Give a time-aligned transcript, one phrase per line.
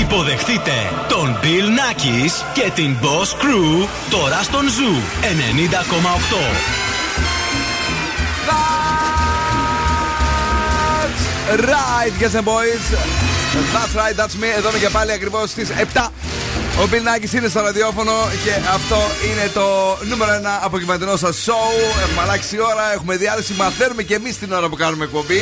[0.00, 0.72] Υποδεχτείτε
[1.08, 6.94] τον Bill Nakis και την Boss Crew τώρα στον Zoo 90,8.
[11.58, 12.84] Right, yes and boys.
[13.74, 14.48] That's right, that's me.
[14.56, 16.10] Εδώ είμαι και πάλι ακριβώς στις 7.
[16.78, 18.12] Ο Bill Nackis είναι στο ραδιόφωνο
[18.44, 18.96] και αυτό
[19.30, 22.02] είναι το νούμερο ένα απογευματινό σας show.
[22.02, 23.52] Έχουμε αλλάξει ώρα, έχουμε διάθεση.
[23.52, 25.36] Μαθαίνουμε και εμείς την ώρα που κάνουμε εκπομπή,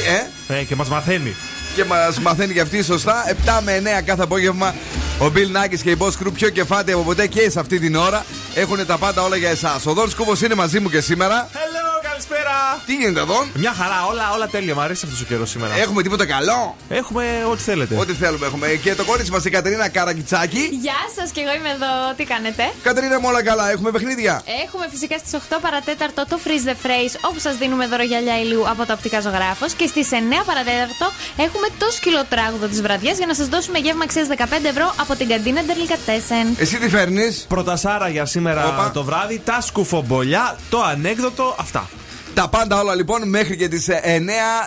[0.48, 1.34] ε; Ε, και μας μαθαίνει.
[1.74, 3.24] Και μας μαθαίνει και αυτή σωστά.
[3.28, 4.74] 7 με 9 κάθε απόγευμα.
[5.18, 7.94] Ο Bill Nackis και η Boss Crew πιο κεφάτη από ποτέ και σε αυτή την
[7.94, 9.86] ώρα έχουν τα πάντα όλα για εσάς.
[9.86, 11.48] Ο Δόν Κούβο είναι μαζί μου και σήμερα.
[11.52, 11.91] Hello,
[12.28, 12.82] καλησπέρα.
[12.86, 14.74] Τι γίνεται εδώ, Μια χαρά, όλα, όλα τέλεια.
[14.74, 15.74] Μ' αρέσει αυτός ο καιρός σήμερα.
[15.74, 17.96] Έχουμε τίποτα καλό; Έχουμε ό,τι θέλετε.
[17.98, 18.66] Ό,τι θέλουμε έχουμε.
[18.84, 20.68] Και το κόριτσι μας η Κατερίνα Καραγκιτσάκη.
[20.86, 21.92] Γεια σας και εγώ είμαι εδώ.
[22.16, 24.42] Τι κάνετε; Κατερίνα μου όλα καλά, έχουμε παιχνίδια.
[24.64, 28.68] Έχουμε φυσικά στις 8 παρατέταρτο το Freeze the Phrase όπου σας δίνουμε δώρο γυαλιά ηλίου
[28.68, 29.72] από το οπτικά ζωγράφος.
[29.72, 31.06] Και στις 9 παρατέταρτο
[31.36, 35.28] έχουμε το σκυλοτράγουδο της βραδιάς για να σας δώσουμε γεύμα αξίας 15 ευρώ από την
[35.28, 36.46] καντίνα Ντερλικατέσεν.
[36.58, 38.90] Εσύ τι φέρνεις; Πρωτασάρα για σήμερα Όπα.
[38.90, 41.88] το βράδυ, τα σκουφομπολιά, το ανέκδοτο, αυτά.
[42.34, 43.92] Τα πάντα όλα λοιπόν μέχρι και τις 9.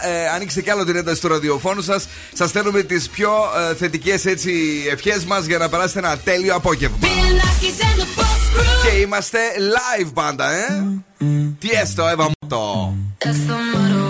[0.04, 2.08] Ε, ανοίξτε κι άλλο την ένταση του ραδιοφώνου σας.
[2.34, 3.32] Σας στέλνουμε τις πιο
[3.70, 4.26] ε, θετικές
[4.92, 6.98] ευχές μας για να περάσετε ένα τέλειο απόγευμα.
[8.84, 10.84] Και είμαστε live πάντα, ε.
[11.60, 12.94] Τι έστω, Εύα Μότο.
[13.24, 14.06] That's the motto.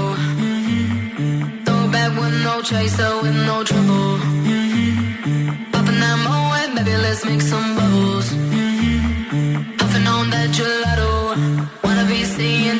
[1.66, 4.10] Throw back with no chaser, with no trouble.
[5.74, 8.28] Popping that moe, baby, let's make some bubbles.
[9.80, 11.12] Puffing on that gelato.
[11.84, 12.80] Wanna be seeing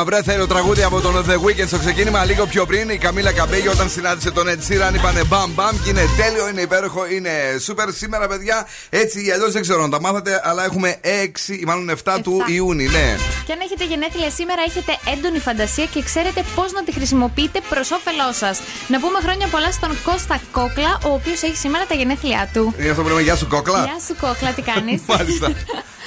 [0.00, 2.24] Take My Breath είναι το τραγούδι από τον The Weeknd στο ξεκίνημα.
[2.24, 5.90] Λίγο πιο πριν η Καμίλα Καμπέγιο όταν συνάντησε τον Ed Sheeran είπανε μπαμ μπαμ και
[5.90, 7.30] είναι τέλειο, είναι υπέροχο, είναι
[7.60, 7.92] σούπερ.
[7.92, 11.90] Σήμερα, παιδιά, έτσι ή αλλιώς δεν ξέρω αν τα μάθατε, αλλά έχουμε 6 ή μάλλον
[11.90, 12.52] 7, του Εφτά.
[12.52, 13.16] Ιούνιου, ναι.
[13.46, 17.90] Και αν έχετε γενέθλια σήμερα, έχετε έντονη φαντασία και ξέρετε πώς να τη χρησιμοποιείτε προς
[17.90, 18.60] όφελός σας.
[18.88, 22.74] Να πούμε χρόνια πολλά στον Κώστα Κόκλα, ο οποίος έχει σήμερα τα γενέθλιά του.
[22.78, 23.84] Είναι αυτό που λέμε Γεια σου, κόκλα.
[23.84, 25.52] Γεια σου, Κόκλα, τι κάνεις; Μάλιστα.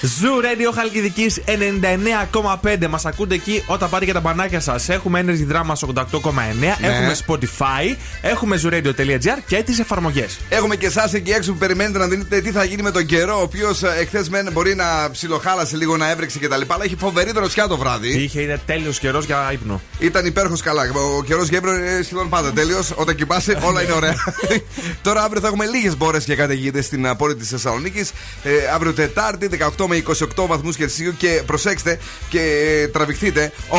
[0.04, 2.88] Zoo Radio Χαλκιδικής 99,5.
[2.90, 4.90] Μας ακούτε εκεί όταν πάρετε και τα μπανάκια σας.
[4.90, 6.32] Έχουμε Energy Drama 88,9.
[6.60, 6.76] Ναι.
[6.82, 7.96] Έχουμε Spotify.
[8.22, 10.40] Έχουμε zooradio.gr και τις εφαρμογές.
[10.50, 13.40] Έχουμε και εσάς εκεί έξω που περιμένετε να δείτε τι θα γίνει με τον καιρό,
[13.40, 16.62] ο οποίος εχθές μεν μπορεί να ψιλοχάλασε λίγο, να έβρεξε κτλ.
[16.68, 18.18] Αλλά έχει φοβερή δροσιά το βράδυ.
[18.18, 19.82] Είχε, είναι τέλειος καιρός για ύπνο.
[20.00, 20.84] Ήταν υπέροχος καλά.
[21.18, 22.92] Ο καιρός για ύπνο είναι σχεδόν πάντα τέλειος.
[22.96, 24.16] Όταν κοιμάσαι, όλα είναι ωραία.
[25.02, 28.12] Τώρα αύριο θα έχουμε λίγες μπόρες και καταιγίδες στην ε, πόλη της Θεσσαλονίκης.
[28.44, 30.04] Ε, αύριο Τετάρτη, 18 με
[30.36, 31.16] 28 βαθμούς Κελσίου.
[31.18, 33.76] Και προσέξτε και ε, τραβηχτείτε, 88%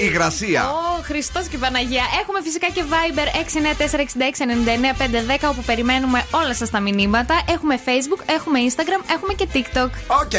[0.00, 0.70] υγρασία.
[0.70, 2.02] Ω, Χριστός και Παναγία.
[2.22, 3.26] Έχουμε φυσικά και Viber
[5.44, 7.42] 694-6699-510 όπου περιμένουμε όλα σας τα μηνύματα.
[7.48, 9.90] Έχουμε Facebook, έχουμε Instagram, έχουμε και TikTok.
[10.22, 10.32] OK.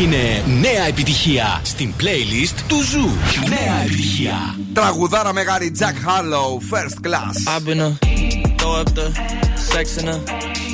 [0.00, 3.08] Είναι νέα επιτυχία στην playlist του Zoo.
[3.48, 4.58] Νέα επιτυχία.
[4.74, 7.56] Τραγουδάρα μεγάλη Jack Harlow, first class.
[7.56, 7.98] I've been a
[8.58, 9.06] throw up the
[9.72, 10.67] sex in a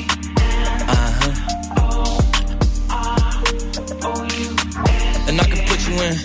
[5.98, 6.16] in.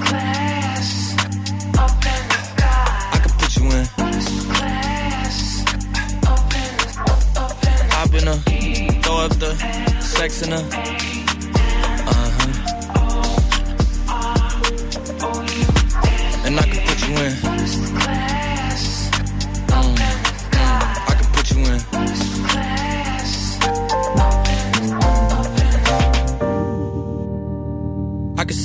[0.00, 1.14] Class,
[1.78, 3.10] up in the sky.
[3.12, 3.86] I can put you in.
[4.54, 5.38] Class,
[6.26, 6.86] up in the,
[7.40, 7.80] up in.
[7.92, 8.36] I been a,
[9.02, 9.54] throw up the,
[10.00, 11.17] sex in a.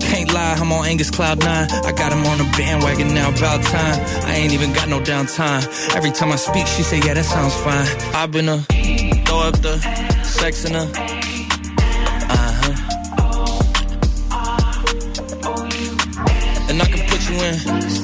[0.00, 1.48] Can't lie, I'm on Angus Cloud 9.
[1.48, 4.00] I got him on a bandwagon now, about time.
[4.24, 5.62] I ain't even got no downtime.
[5.94, 7.86] Every time I speak, she say, yeah, that sounds fine.
[8.14, 8.58] I've been a
[9.34, 9.78] throw up the
[10.22, 10.82] sex in a
[12.30, 12.74] uh huh.
[16.68, 17.36] And I can put you
[17.98, 18.03] in.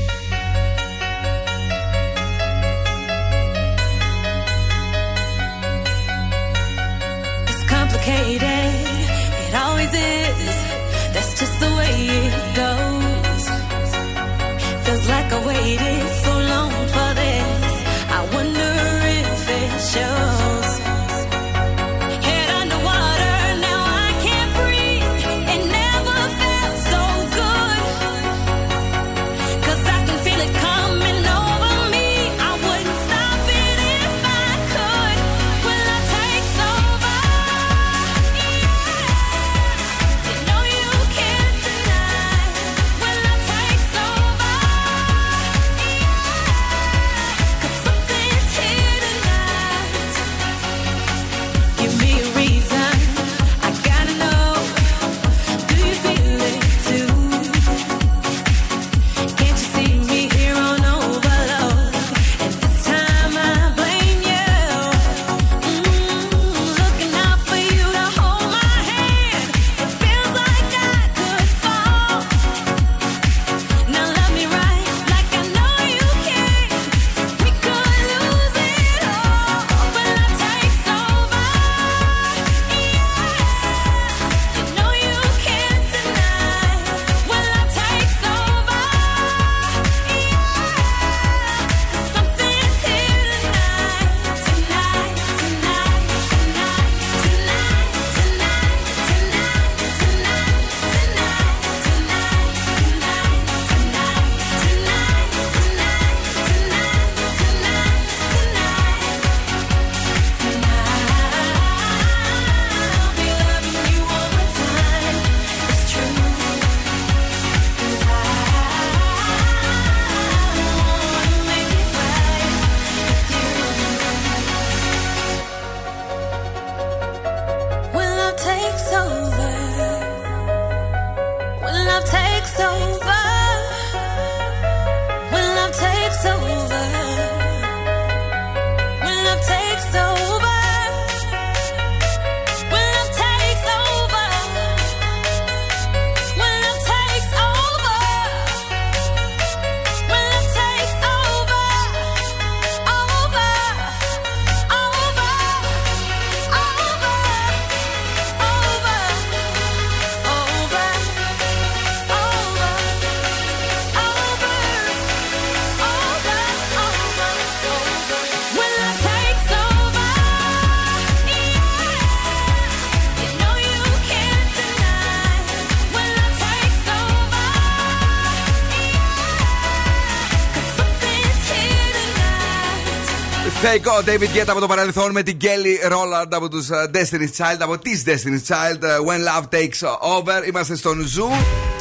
[183.73, 187.77] Θεϊκό David Guetta από το παρελθόν με την Kelly Rowland από τους Destiny's Child, από
[187.77, 188.83] τις Destiny's Child.
[188.83, 190.47] ε, When Love Takes Over.
[190.47, 191.27] Είμαστε στον Zoo.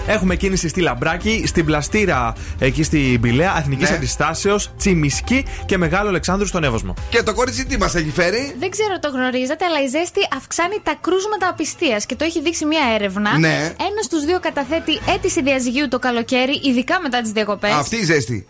[0.06, 3.88] Έχουμε κίνηση στη Λαμπράκη, στην Πλαστήρα εκεί στην Πηλαία, Αθηνική Ναι.
[3.88, 6.94] Αντιστάσεως, Τσιμισκή και Μεγάλου Αλεξάνδρου στον Εύωσμο.
[7.10, 10.80] Και το κορίτσι τι μας έχει φέρει; Δεν ξέρω το γνωρίζετε, αλλά η ζέστη αυξάνει
[10.82, 13.38] τα κρούσματα απιστίας και το έχει δείξει μια έρευνα.
[13.38, 13.74] Ναι.
[13.90, 17.72] Ένας στους δύο καταθέτει αίτηση διαζυγίου το καλοκαίρι, ειδικά μετά τις διακοπές.
[17.72, 18.46] Αυτή η ζέστη.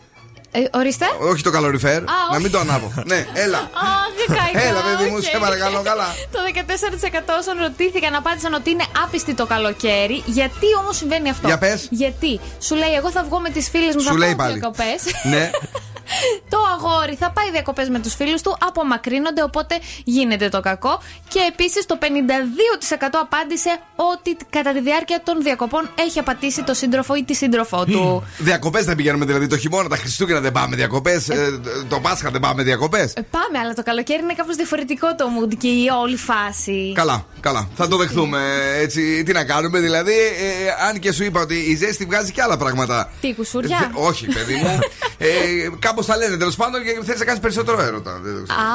[0.52, 1.04] Ε, ορίστε.
[1.30, 2.02] Όχι το καλοριφέρ.
[2.02, 2.42] να όχι.
[2.42, 2.92] μην το ανάβω.
[3.06, 3.58] ναι, έλα.
[3.84, 3.86] Α,
[4.16, 5.22] δεν κάηκα, Έλα, παιδί μου, οκ.
[5.22, 6.14] σε παρακαλώ, καλά.
[6.30, 10.22] Το 14% όσων ρωτήθηκαν απάντησαν ότι είναι άπιστοι το καλοκαίρι.
[10.26, 11.86] Γιατί όμως συμβαίνει αυτό; Για πες.
[11.90, 14.58] Γιατί; Σου λέει, Εγώ θα βγω με τις φίλες μου, Σου θα λέει πάω πάλι.
[14.58, 15.02] διακοπές.
[15.22, 15.50] ναι.
[16.48, 21.02] το αγόρι θα πάει διακοπές με τους φίλους του, απομακρύνονται, οπότε γίνεται το κακό.
[21.28, 22.04] Και επίσης το 52%
[23.22, 23.70] απάντησε
[24.12, 28.24] ότι κατά τη διάρκεια των διακοπών έχει απατήσει το σύντροφο ή τη σύντροφό του.
[28.38, 31.28] Διακοπές δεν πηγαίνουμε δηλαδή το χειμώνα, τα Χριστούγεννα δεν πάμε διακοπές.
[31.88, 33.12] το Πάσχα δεν πάμε διακοπές.
[33.14, 36.92] Ε, πάμε, αλλά το καλοκαίρι είναι κάπως διαφορετικό το mood και η όλη φάση.
[36.94, 37.68] Καλά, καλά.
[37.76, 38.40] Θα το δεχθούμε
[38.80, 39.22] έτσι.
[39.22, 42.56] Τι να κάνουμε, δηλαδή, ε, αν και σου είπα ότι η ζέστη βγάζει και άλλα
[42.56, 43.10] πράγματα.
[43.20, 44.78] Τι, κουσούρια; Ε, δε- όχι, παιδί μου.
[45.18, 45.28] ε,
[46.00, 48.20] Κάπω τα λένε τέλος πάντων και θέλεις να κάνεις περισσότερο έρωτα.
[48.22, 48.60] Δεν το ξέρω.
[48.60, 48.66] Α,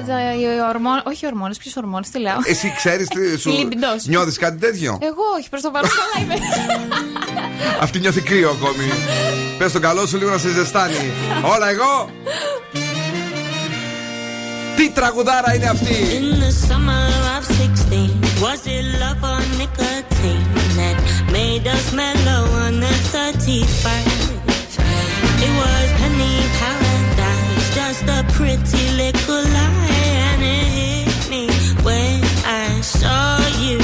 [0.00, 0.44] εδώ οι
[0.74, 1.02] ορμόνες.
[1.06, 2.38] Όχι ορμόνες, ποιες ορμόνες, τι λέω.
[2.44, 3.50] Εσύ ξέρεις τι σου.
[3.50, 4.04] Η λιμπιντός.
[4.06, 6.34] Νιώθεις κάτι τέτοιο; Εγώ όχι, προς το παρόν καλά είμαι.
[7.84, 8.84] Αυτή νιώθει κρύο ακόμη.
[9.58, 11.12] Πες τον καλό σου λίγο να σε ζεστάνει.
[11.54, 12.10] Όλα εγώ.
[14.76, 17.44] Τι τραγουδάρα είναι αυτή; In the summer of
[17.92, 20.46] 16, was it love or nicotine
[20.78, 20.96] that
[21.36, 24.37] made us mellow on the 31st?
[28.08, 29.88] A pretty little lie,
[30.30, 31.46] and it hit me
[31.82, 33.78] when I saw you.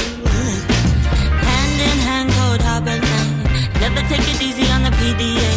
[1.46, 2.98] Hand in hand, cold harbor.
[3.80, 5.53] Never take it easy on the PDA.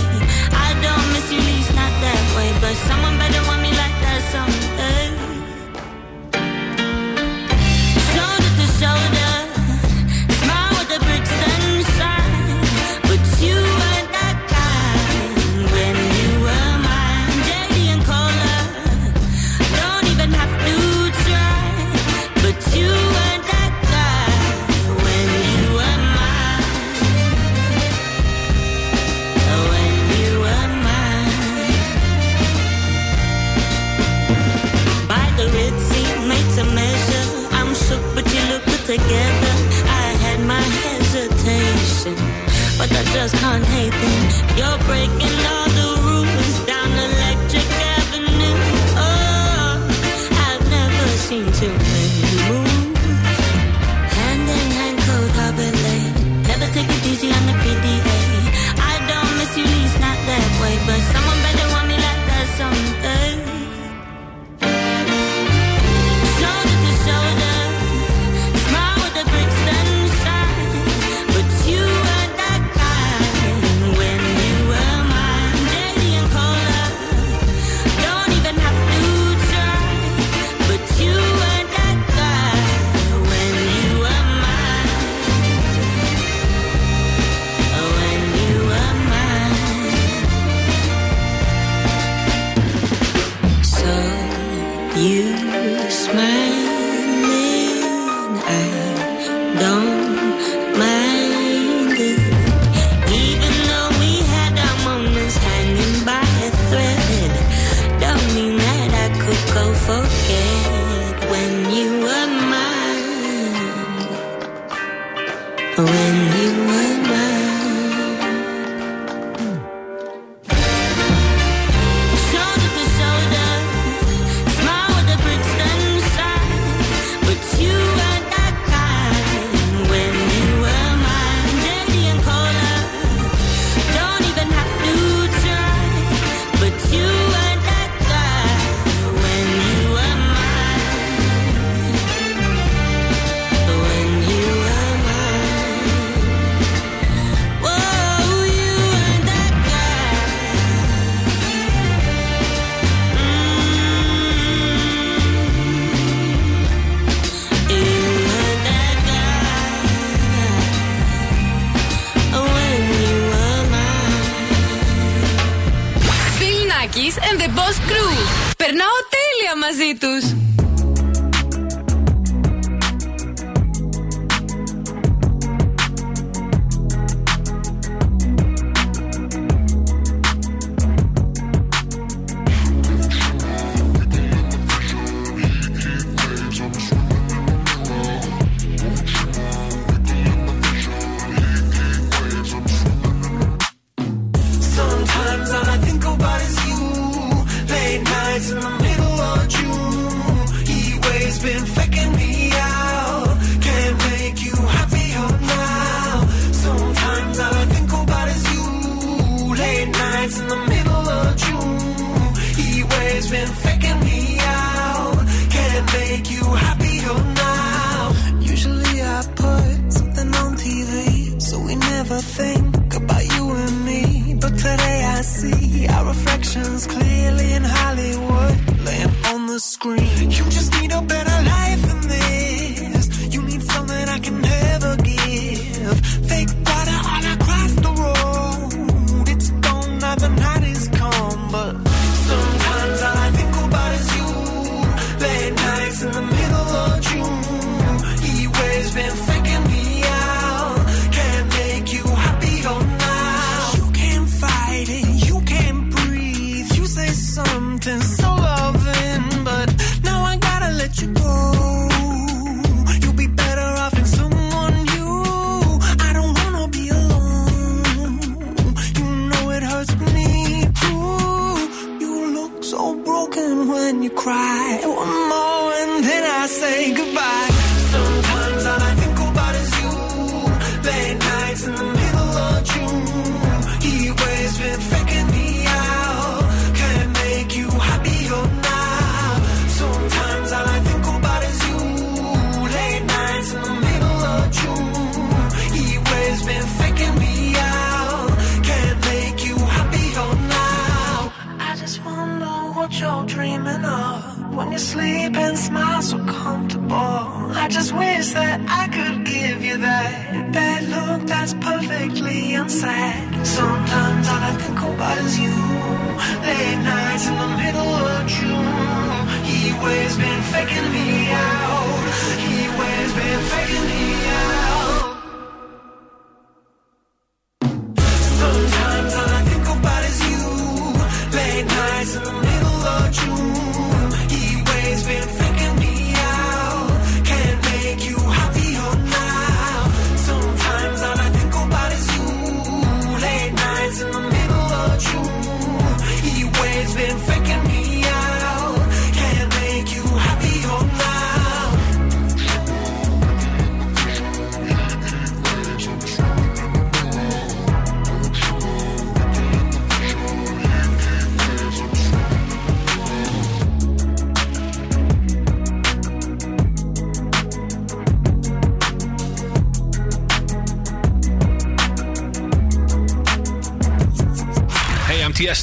[43.17, 44.57] Just can't hate them.
[44.57, 45.36] You're breaking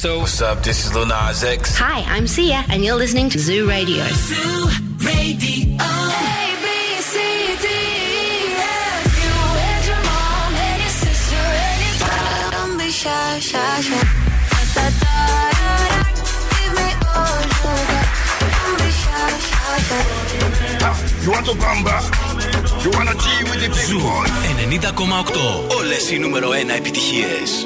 [0.05, 0.19] Tiesto.
[0.19, 0.63] What's up?
[0.63, 1.75] This is Lil Nas X.
[1.77, 4.03] Hi, I'm Sia, and you're listening to Zoo Radio.
[4.05, 5.77] Zoo Radio.
[13.05, 14.01] Shy, shy, shy.
[14.51, 15.15] Da, da, da,
[15.51, 15.75] da,
[16.55, 17.41] give me all.
[18.55, 20.01] Don't be shy, shy, shy.
[21.23, 21.95] You want to bamba?
[22.83, 23.99] You want to G with the zoo?
[24.69, 25.75] 90,8.
[25.77, 27.65] Όλες οι νούμερο 1 επιτυχίες.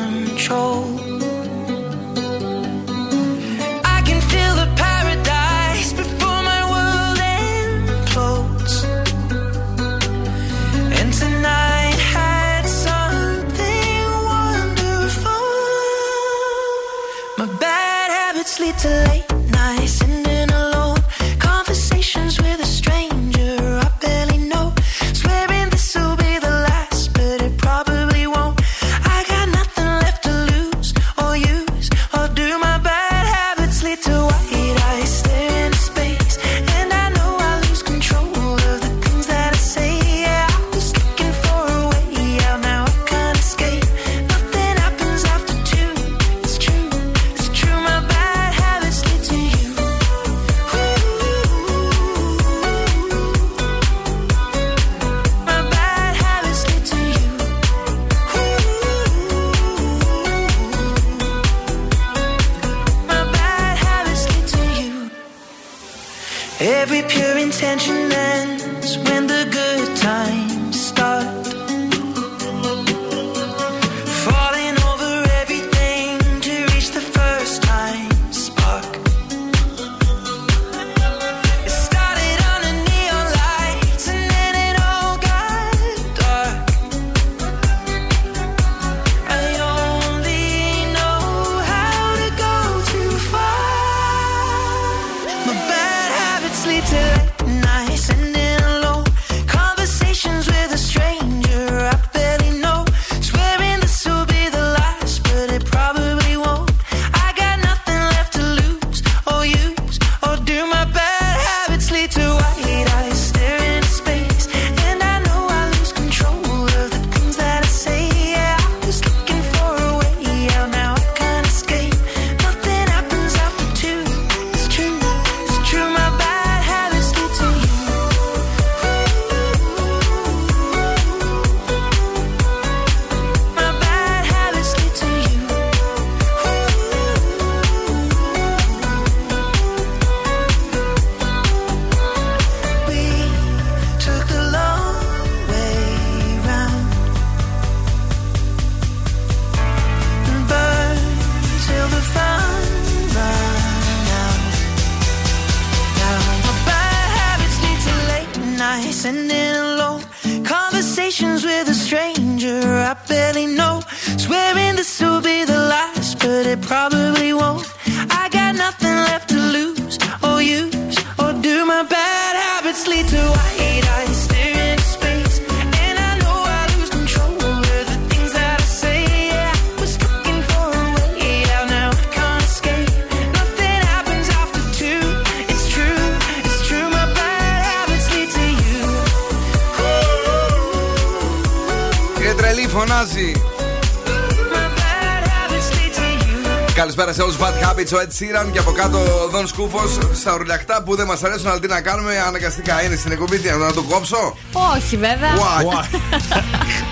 [196.95, 197.37] Καλησπέρα σε όλους.
[197.37, 201.07] Bad Habits, ο Ed Sheeran και από κάτω ο Δον Σκούφος στα ουρλιαχτά που δεν
[201.07, 203.39] μας αρέσουν, αλλά τι να κάνουμε, αναγκαστικά είναι στην εκπομπή.
[203.39, 204.37] Τι, να το κόψω;
[204.75, 205.33] Όχι, βέβαια.
[205.35, 205.85] Why?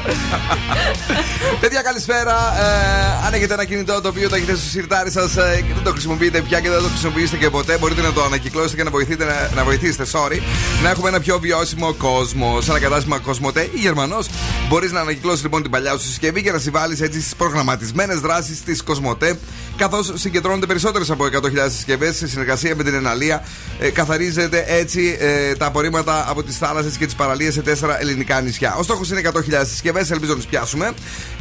[1.62, 2.36] Παιδιά, καλησπέρα.
[2.60, 5.92] Ε, αν έχετε ένα κινητό το οποίο το έχετε στο σιρτάρι σας και δεν το
[5.92, 9.26] χρησιμοποιείτε πια και δεν το χρησιμοποιήσετε και ποτέ, μπορείτε να το ανακυκλώσετε και να βοηθήσετε,
[9.26, 10.40] να, να βοηθήσετε sorry,
[10.84, 12.62] να έχουμε ένα πιο βιώσιμο κόσμο.
[12.62, 14.28] Σε ένα κατάστημα Κοσμοτέ ή Γερμανός,
[14.68, 18.64] μπορείς να ανακυκλώσεις λοιπόν την παλιά σου συσκευή και να συμβάλλεις έτσι στις προγραμματισμένες δράσεις
[18.64, 19.40] της Κοσμοτέ.
[19.78, 21.30] Καθώς συγκεντρώνονται περισσότερες από 100.000
[21.70, 23.44] συσκευές σε συνεργασία με την Εναλία,
[23.80, 28.42] ε, καθαρίζεται έτσι ε, τα απορρίμματα από τις θάλασσες και τις παραλίες σε τέσσερα ελληνικά
[28.42, 28.76] νησιά.
[28.76, 30.92] Ο στόχος είναι 100.000 συσκευές, ελπίζω να τις πιάσουμε.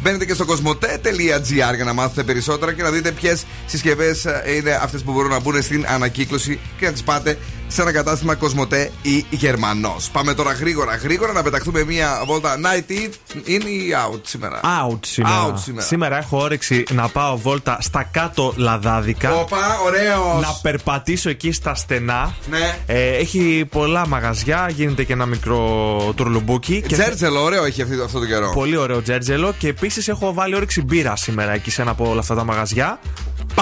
[0.02, 4.26] Μπαίνετε και στο κοσμοτέ.gr για να μάθετε περισσότερα και να δείτε ποιες συσκευές
[4.56, 7.38] είναι αυτές που μπορούν να μπουν στην ανακύκλωση και να τις πάτε
[7.68, 10.10] σε ένα κατάστημα Κοσμοτέ ή Γερμανός.
[10.10, 13.10] Πάμε τώρα γρήγορα, γρήγορα να πεταχτούμε μία βόλτα night in,
[13.48, 15.54] in ή out σήμερα; Out σήμερα.
[15.54, 16.18] Out σήμερα.
[16.18, 19.34] έχω όρεξη να πάω βόλτα στα κάτω λαδάδικα.
[19.34, 20.40] Όπα, ωραίος.
[20.40, 22.34] Να περπατήσω εκεί στα στενά.
[22.50, 22.78] Ναι.
[22.86, 26.82] Ε, έχει πολλά μαγαζιά, γίνεται και ένα μικρό τουρλουμπούκι.
[26.86, 28.50] Και Τζέρτζελο, ωραίο έχει αυτή, αυτό το καιρό.
[28.54, 29.54] Πολύ ωραίο τζέρτζελο.
[29.58, 33.00] Και επίσης έχω βάλει όρεξη μπύρα σήμερα εκεί σε ένα από όλα αυτά τα μαγαζιά.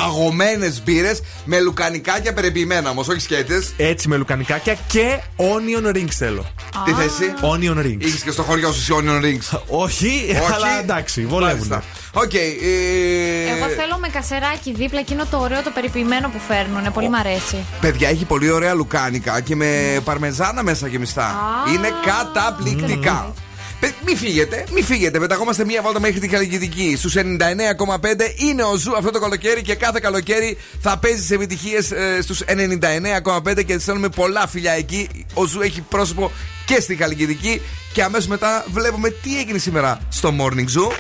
[0.01, 3.73] Παγωμένες μπύρες με λουκανικάκια περιποιημένα όμως, όχι σκέτες.
[3.77, 6.45] Έτσι με λουκανικάκια και onion rings θέλω.
[6.85, 7.97] Τι θες; Onion rings.
[7.99, 11.55] Είχες και στο χωριό σου οι onion rings; Όχι, αλλά εντάξει, βολεύουν.
[11.57, 11.83] Μάλιστα.
[12.13, 12.35] Οκ.
[12.35, 12.39] ε,
[13.57, 16.93] Εγώ θέλω με κασεράκι δίπλα εκείνο το ωραίο το περιποιημένο που φέρνουν.
[16.93, 17.57] Πολύ μ' αρέσει.
[17.81, 21.35] Παιδιά, έχει πολύ ωραία λουκάνικα και με παρμεζάνα μέσα γεμιστά.
[21.75, 23.13] Είναι καταπληκτικά.
[23.35, 23.45] Παι-
[24.07, 25.19] Μη φύγετε, μη φύγετε.
[25.19, 26.95] Πεταγόμαστε μία βόλτα μέχρι την Χαλκιδική.
[26.99, 27.23] Στους 99,5
[28.37, 32.43] είναι ο Zoo αυτό το καλοκαίρι και κάθε καλοκαίρι θα παίζει επιτυχίες ε, στους
[33.55, 35.09] 99,5 και στέλνουμε πολλά φιλιά εκεί.
[35.35, 36.31] Ο Zoo έχει πρόσωπο
[36.65, 37.61] και στη Χαλκιδική.
[37.93, 40.91] Και αμέσως μετά βλέπουμε τι έγινε σήμερα στο Morning Zoo.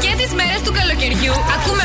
[0.00, 1.84] Και τις μέρες του καλοκαιριού ακούμε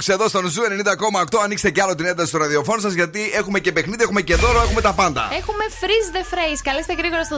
[0.00, 1.38] Deluxe εδώ στον Zoo 90,8.
[1.44, 4.62] Ανοίξτε κι άλλο την ένταση στο ραδιοφώνου σας γιατί έχουμε και παιχνίδι, έχουμε και δώρο,
[4.62, 5.28] έχουμε τα πάντα.
[5.38, 6.60] Έχουμε freeze the phrase.
[6.62, 7.36] Καλέστε γρήγορα στο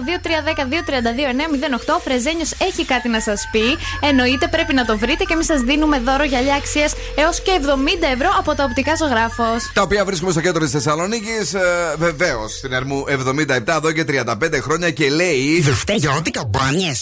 [1.89, 1.95] 2310-232-908.
[1.97, 3.65] Ο Φρεζένιος έχει κάτι να σας πει.
[4.01, 7.67] Εννοείται πρέπει να το βρείτε και εμείς σας δίνουμε δώρο γυαλιά αξία έως και 70
[8.15, 9.71] ευρώ από τα οπτικά ζωγράφος.
[9.75, 11.55] Τα οποία βρίσκουμε στο κέντρο της Θεσσαλονίκης.
[11.55, 15.61] Ε, Βεβαίως στην Ερμού 77 εδώ και 35 χρόνια και λέει.
[15.61, 16.93] Δε φταίγια ό,τι καμπάνιε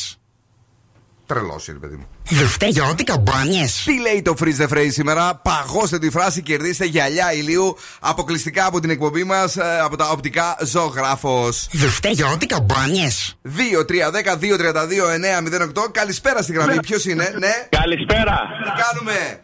[1.60, 2.06] παγώσει, ρε παιδί μου.
[3.04, 3.82] Καμπάνιες.
[3.84, 8.80] Τι λέει το Freeze the Phrase σήμερα; Παγώστε τη φράση, κερδίστε γυαλιά ηλίου αποκλειστικά από
[8.80, 11.68] την εκπομπή μας ε, από τα οπτικά ζωγράφος.
[11.72, 13.38] Δευτεριώτη καμπάνιες.
[13.46, 13.52] 2-3-10-2-32-9-08.
[15.92, 16.74] Καλησπέρα στην γραμμή.
[16.74, 16.80] Ναι.
[16.80, 17.52] Ποιος είναι, ναι.
[17.68, 18.40] Καλησπέρα.
[18.64, 19.40] Τι κάνουμε;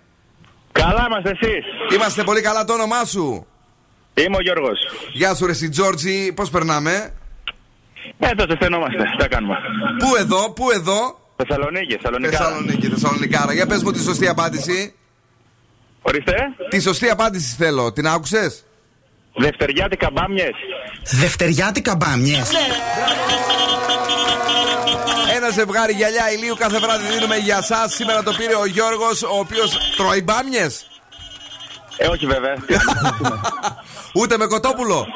[0.73, 1.64] Καλά είμαστε εσείς.
[1.95, 3.47] Είμαστε πολύ καλά, το όνομά σου;
[4.14, 4.79] Είμαι ο Γιώργος.
[5.12, 7.12] Γεια σου, Ρεσί Τζόρτζι, πώς περνάμε;
[8.19, 8.57] Εδώ το
[9.19, 9.57] τα κάνουμε.
[9.99, 12.39] Πού εδώ, πού εδώ; Θεσσαλονίκη, Θεσσαλονικά.
[12.39, 13.53] Θεσσαλονίκη, Θεσσαλονικάρα.
[13.53, 14.95] Για πες μου τη σωστή απάντηση.
[16.03, 16.34] Ορίστε.
[16.68, 17.93] Τη σωστή απάντηση θέλω.
[17.93, 18.64] Την άκουσες;
[19.34, 20.55] Δευτεριάτικα μπάμιες.
[21.20, 22.51] Δευτεριάτικα μπάμιες.
[25.37, 27.89] Ένα ζευγάρι γυαλιά ηλίου κάθε βράδυ δίνουμε για εσά.
[27.89, 30.87] Σήμερα το πήρε ο Γιώργος, ο οποίος τρώει μπάμιες.
[31.97, 32.55] Ε, όχι βέβαια.
[34.20, 35.07] Ούτε με κοτόπουλο.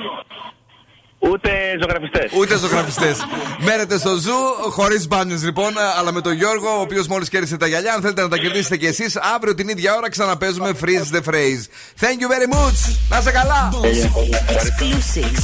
[1.23, 1.51] Ούτε
[1.81, 2.31] ζωγραφιστές.
[2.39, 3.19] Ούτε ζωγραφιστές.
[3.59, 7.67] Μένετε στο ζου, χωρίς μπάνιε λοιπόν, αλλά με τον Γιώργο, ο οποίος μόλις κέρδισε τα
[7.67, 7.93] γυαλιά.
[7.95, 11.63] Αν θέλετε να τα κερδίσετε κι εσείς, αύριο την ίδια ώρα ξαναπέζουμε Freeze the Phrase.
[12.01, 12.97] Thank you very much.
[13.09, 13.71] Να είστε καλά.
[14.57, 15.35] Exclusive.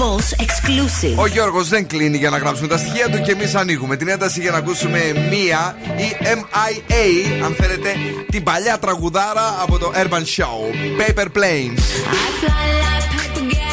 [0.00, 1.16] Boss exclusive.
[1.16, 4.40] Ο Γιώργος δεν κλείνει για να γράψουμε τα στοιχεία του και εμείς ανοίγουμε την ένταση
[4.40, 7.94] για να ακούσουμε μία ή MIA, αν θέλετε,
[8.30, 10.56] την παλιά τραγουδάρα από το Urban Show.
[11.00, 11.84] Paper Planes.
[12.08, 13.65] I fly like paper, get high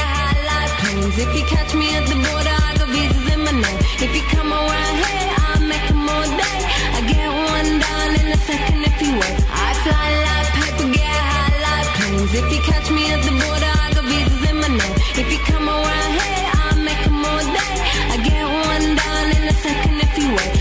[1.13, 1.27] planes.
[1.27, 3.79] If you catch me at the border, I got visas in my name.
[3.99, 6.59] If you come around here, I'll make 'em all day.
[6.97, 9.37] I get one down in a second if you wait.
[9.67, 12.33] I fly like paper, get high like planes.
[12.33, 14.95] If you catch me at the border, I got visas in my name.
[15.21, 17.75] If you come around here, I'll make 'em all day.
[18.13, 20.53] I get one down in a second if you wait.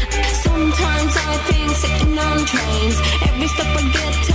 [0.46, 2.96] Sometimes I think sitting on trains.
[3.28, 4.31] Every step I get to,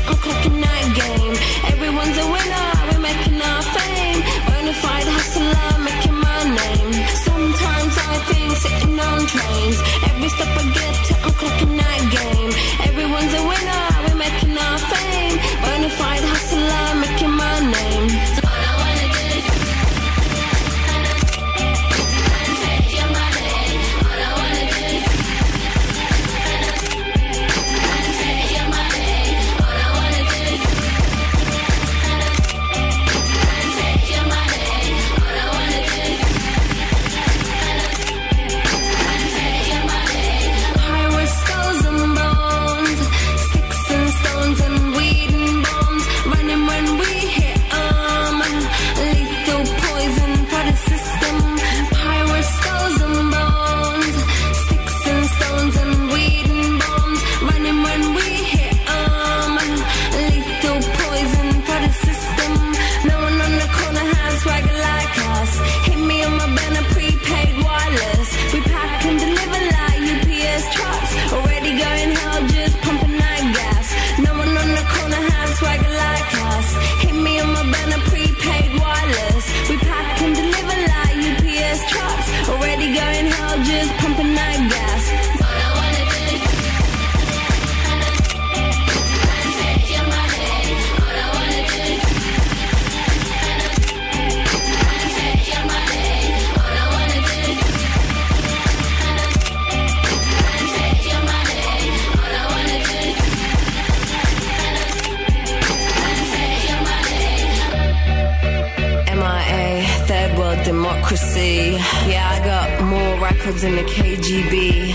[113.47, 114.93] records than the KGB.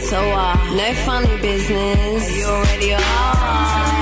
[0.00, 2.36] So, uh, no funny business.
[2.36, 4.01] You already are.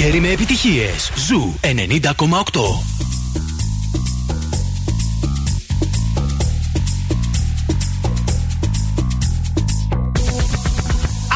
[0.00, 1.12] Καλοκαίρι με επιτυχίες.
[1.26, 1.68] Ζου 90,8.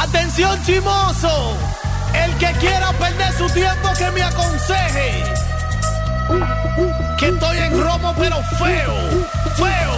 [0.04, 1.34] Atención chimoso,
[2.22, 5.10] el que quiera perder su tiempo que me aconseje.
[7.18, 8.96] Que estoy en romo pero feo,
[9.60, 9.94] feo.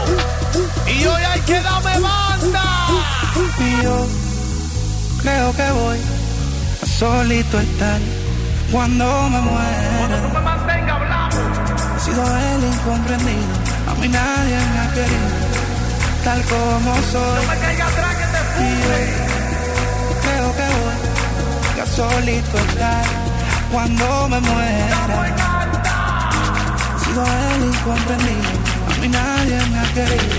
[0.94, 2.64] Y hoy hay que darme banda.
[3.66, 3.96] Y yo
[5.22, 5.98] creo que voy
[6.82, 8.00] a solito estar
[8.71, 10.17] cuando me muera.
[11.95, 13.53] He sido el incomprendido,
[13.89, 15.29] a mí nadie me ha querido,
[16.23, 17.43] tal como soy.
[18.59, 23.05] Y yo creo que voy a solito estar
[23.71, 24.97] cuando me muera.
[26.95, 28.51] He sido el incomprendido,
[28.87, 30.35] a mí nadie me ha querido,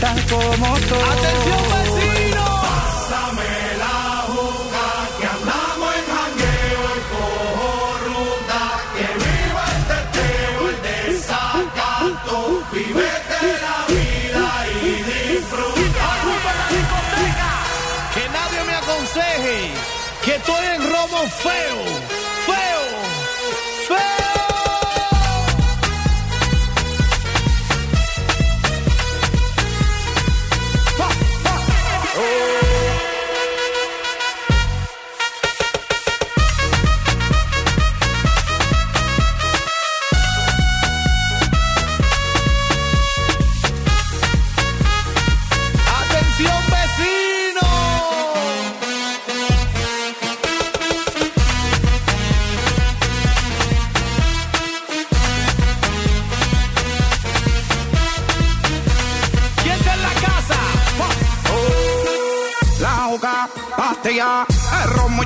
[0.00, 1.08] tal como soy.
[1.12, 2.17] Atención vecino.
[20.24, 21.97] Que estoy en feo, feo,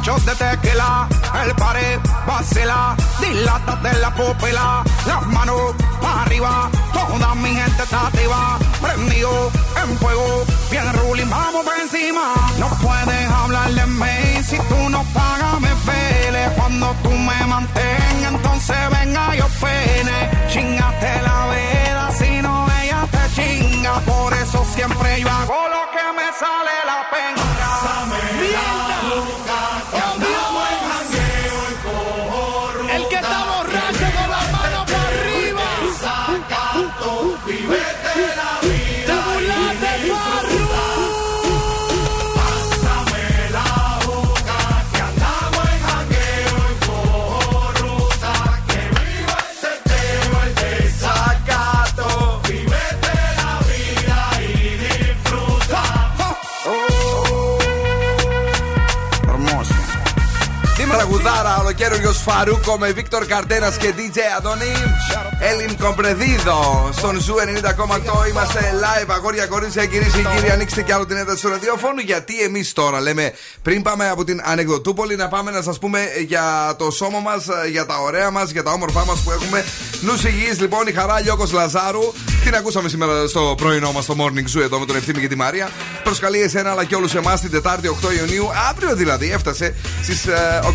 [0.02, 1.06] muchos de tequila,
[1.44, 5.60] el pared, vacila, dilata de la pupila, las manos
[6.00, 12.34] para arriba, toda mi gente está activa, prendido en fuego, bien ruling, vamos por encima.
[12.58, 18.32] No puedes hablar de mí si tú no pagas me pele, cuando tú me mantengas,
[18.34, 25.20] entonces venga yo pene, chingate la vela, si no ella te chinga, por eso siempre
[25.20, 27.41] yo hago lo que me sale la pena.
[62.24, 64.78] Farruko, Víctor Cárdenas και DJ Adoni.
[65.44, 68.28] El Incomprendido στον Zoo 90,8.
[68.28, 70.50] Είμαστε live, αγόρια, κορίτσια, κυρίες και κύριοι.
[70.50, 72.00] Ανοίξτε κι άλλο την ένταση του ραδιόφωνου.
[72.00, 73.32] Γιατί εμείς τώρα λέμε,
[73.62, 77.86] πριν πάμε από την Ανεκδοτούπολη, να πάμε να σας πούμε για το σώμα μας, για
[77.86, 79.64] τα ωραία μας, για τα όμορφά μας που έχουμε.
[80.00, 82.12] Νους υγιής, λοιπόν, η χαρά Λιώκο Λαζάρου.
[82.44, 85.36] Την ακούσαμε σήμερα στο πρωινό μας στο Morning Zoo εδώ με τον Ευθύμη και τη
[85.36, 85.70] Μαρία.
[86.04, 88.48] Προσκαλεί εσένα αλλά και όλους εμάς την Τετάρτη 8 Ιουνίου.
[88.70, 90.26] Αύριο δηλαδή έφτασε στις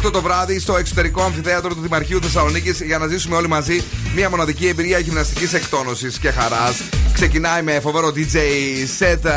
[0.07, 3.83] 8 το βράδυ στο εξωτερικό αμφιθέατρο του Δημαρχείου Θεσσαλονίκης για να ζήσουμε όλοι μαζί
[4.15, 6.81] μια μοναδική εμπειρία γυμναστικής εκτόνωσης και χαράς.
[7.13, 8.35] Ξεκινάει με φοβερό DJ
[8.99, 9.31] set ε,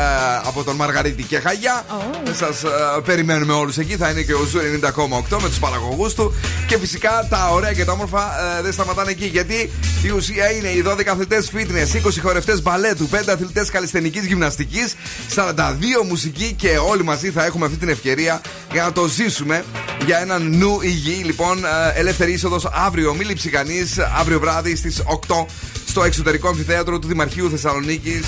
[0.45, 1.85] από τον Μαργαρίτη και Χαγιά.
[2.31, 2.63] Σας
[3.05, 3.95] περιμένουμε όλους εκεί.
[3.95, 4.59] Θα είναι και ο Zoo
[5.29, 6.33] 90,8 με τους παραγωγούς του.
[6.67, 8.21] Και φυσικά τα ωραία και τα όμορφα
[8.57, 9.25] ε, δεν σταματάνε εκεί.
[9.25, 9.71] Γιατί
[10.03, 14.93] η ουσία είναι οι 12 αθλητές fitness, 20 χορευτές μπαλέτου, 5 αθλητές καλλισθενικής γυμναστικής,
[15.35, 15.41] 42
[16.07, 18.41] μουσική και όλοι μαζί θα έχουμε αυτή την ευκαιρία
[18.71, 19.63] για να το ζήσουμε
[20.05, 21.21] για έναν νου υγιή.
[21.25, 25.45] Λοιπόν, ε, ελεύθερη είσοδος αύριο, μη λείψει κανείς, αύριο βράδυ στις 8
[25.85, 28.25] στο εξωτερικό αμφιθέατρο του Δημαρχείου Θεσσαλονίκης.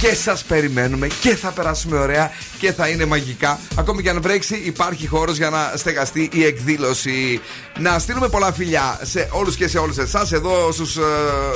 [0.00, 3.58] Και σας περιμένουμε και θα περάσουμε ωραία και θα είναι μαγικά.
[3.74, 7.40] Ακόμη και αν βρέξει, υπάρχει χώρος για να στεγαστεί η εκδήλωση.
[7.78, 10.32] Να στείλουμε πολλά φιλιά σε όλους και σε όλες εσάς.
[10.32, 10.98] Εδώ στους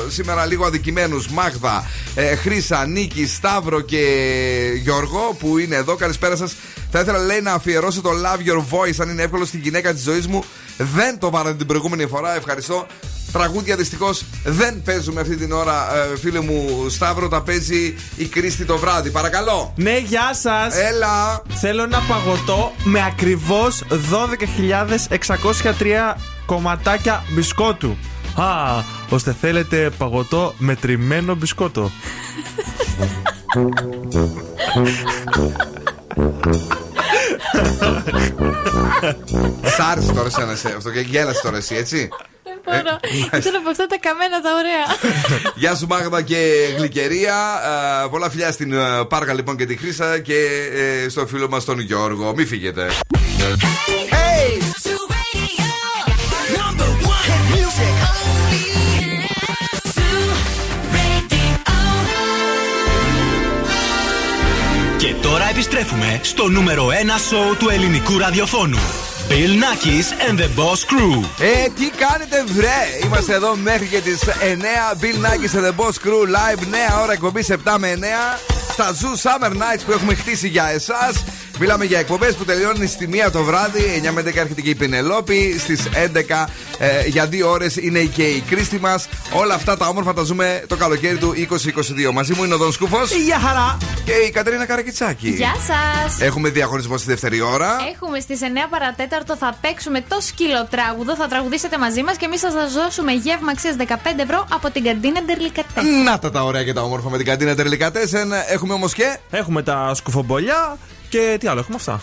[0.08, 4.04] σήμερα λίγο αδικημένους Μάγδα, ε, Χρήσα, Νίκη, Σταύρο και
[4.82, 5.94] Γιώργο που είναι εδώ.
[5.94, 6.54] Καλησπέρα σας.
[6.90, 10.02] Θα ήθελα λέει να αφιερώσω το Love Your Voice αν είναι εύκολο στην γυναίκα της
[10.02, 10.44] ζωής μου.
[10.76, 12.36] Δεν το βάλατε την προηγούμενη φορά.
[12.36, 12.86] Ευχαριστώ.
[13.32, 17.28] Τραγούδια δυστυχώς δεν παίζουμε αυτή την ώρα, ε, φίλε μου Σταύρο.
[17.28, 19.10] Τα παίζει η Κρίστη το βράδυ.
[19.10, 19.72] Παρακαλώ.
[19.76, 20.76] Ναι, γεια σας.
[20.76, 21.42] Έλα.
[21.48, 26.16] Θέλω ένα παγωτό με ακριβώς 12.603
[26.46, 27.96] κομματάκια μπισκότου.
[28.34, 28.44] Α,
[29.08, 31.90] ώστε θέλετε παγωτό με τριμμένο μπισκότο.
[39.62, 42.08] Σ' άρεσε τώρα εσένα σε αυτό και γέλασε τώρα εσύ, έτσι.
[42.42, 42.98] Δεν μπορώ.
[43.38, 45.12] Ήθελα από αυτά τα καμένα τα ωραία.
[45.60, 47.36] Γεια σου Μάγδα και Γλυκερία.
[48.04, 50.68] Ε, πολλά φιλιά στην ε, Πάργα λοιπόν και τη Χρύσα και
[51.04, 52.32] ε, στο φίλο μας τον Γιώργο.
[52.36, 52.90] Μη φύγετε.
[54.10, 54.60] Hey!
[56.56, 58.09] Number
[65.00, 66.90] Και τώρα επιστρέφουμε στο νούμερο 1
[67.28, 68.78] σοου του ελληνικού ραδιοφώνου.
[69.28, 71.24] Bill Nackis and the Boss Crew.
[71.40, 73.04] Ε, τι κάνετε βρε!
[73.04, 74.94] Είμαστε εδώ μέχρι και τις 9.
[75.00, 76.66] Bill Nackis and the Boss Crew live.
[76.70, 78.59] Νέα ώρα εκπομπή 7 με 9.
[78.72, 81.24] Στα Zoo Summer Nights που έχουμε χτίσει για εσάς.
[81.58, 84.02] Μιλάμε για εκπομπές που τελειώνουν στη 1 το βράδυ.
[84.08, 85.56] 9 με 10 έρχεται και η Πινελόπη.
[85.58, 86.46] Στις 11
[86.78, 89.08] ε, για 2 ώρες είναι και η Κρίστη μας.
[89.32, 91.34] Όλα αυτά τα όμορφα τα ζούμε το καλοκαίρι του
[92.08, 92.12] 2022.
[92.12, 93.10] Μαζί μου είναι ο Δον Σκούφος.
[93.12, 93.78] Γεια χαρά!
[94.04, 95.28] Και η Κατρίνα Καρακιτσάκη.
[95.28, 96.20] Γεια σας!
[96.20, 97.76] Έχουμε διαγωνισμό στη δεύτερη ώρα.
[97.94, 101.16] Έχουμε στις 9 παρατέταρτο θα παίξουμε το σκύλο τράγουδο.
[101.16, 104.84] Θα τραγουδήσετε μαζί μας και εμείς θα σα δώσουμε γεύμα αξίας 15 ευρώ από την
[104.84, 105.80] καντίνα Ντερλικατέ.
[106.04, 108.32] Να τα τα ωραία και τα όμορφα με την καντίνα Τερλικατέσεν.
[108.60, 109.18] Έχουμε όμως και.
[109.30, 112.00] Έχουμε τα σκουφομπολιά και τι άλλο έχουμε αυτά.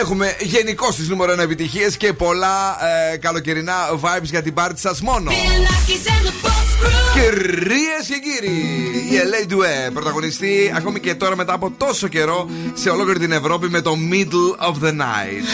[0.00, 2.76] Έχουμε γενικώ τις νούμερο 1 επιτυχίες και πολλά
[3.12, 5.30] ε, καλοκαιρινά vibes για την πάρτι σας μόνο.
[7.12, 8.56] Κυρίες και κύριοι,
[9.10, 13.68] η LA Due πρωταγωνιστεί ακόμη και τώρα μετά από τόσο καιρό σε ολόκληρη την Ευρώπη
[13.68, 15.44] με το Middle of the Night.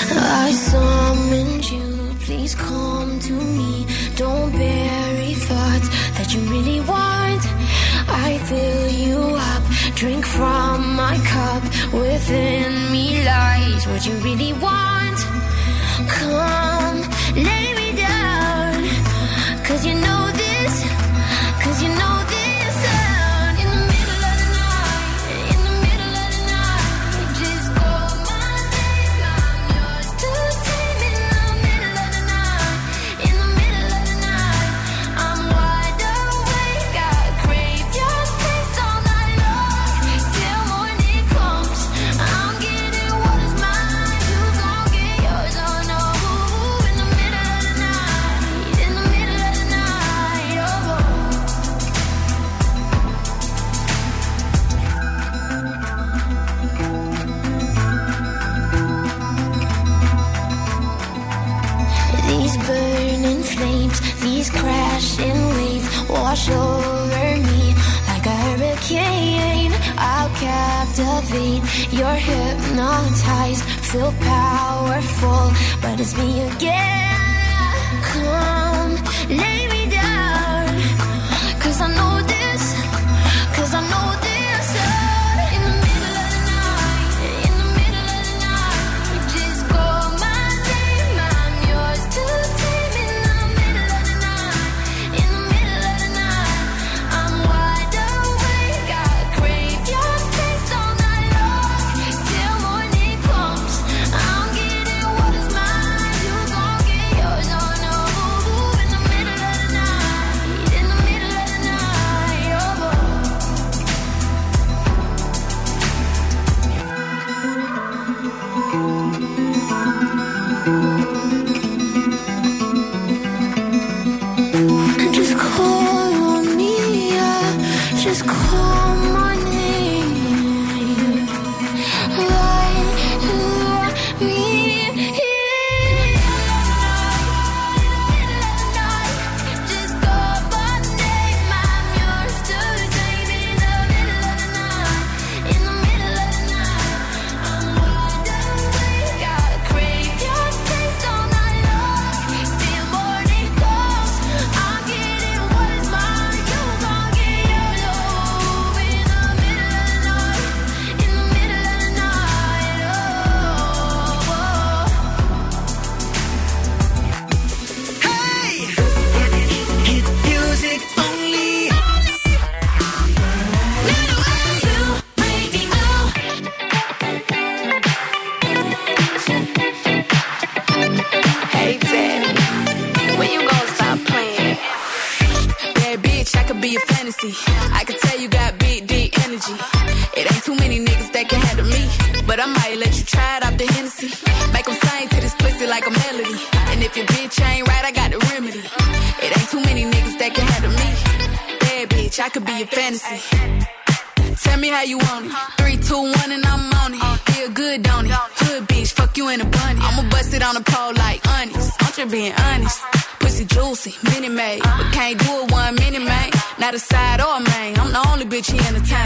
[0.44, 1.86] I summoned you,
[2.26, 3.86] please come to me.
[4.22, 7.15] Don't bury thoughts that you really want.
[8.24, 9.18] I fill you
[9.52, 9.62] up,
[9.94, 11.62] drink from my cup.
[11.92, 15.18] Within me lies what you really want.
[16.08, 16.98] Come,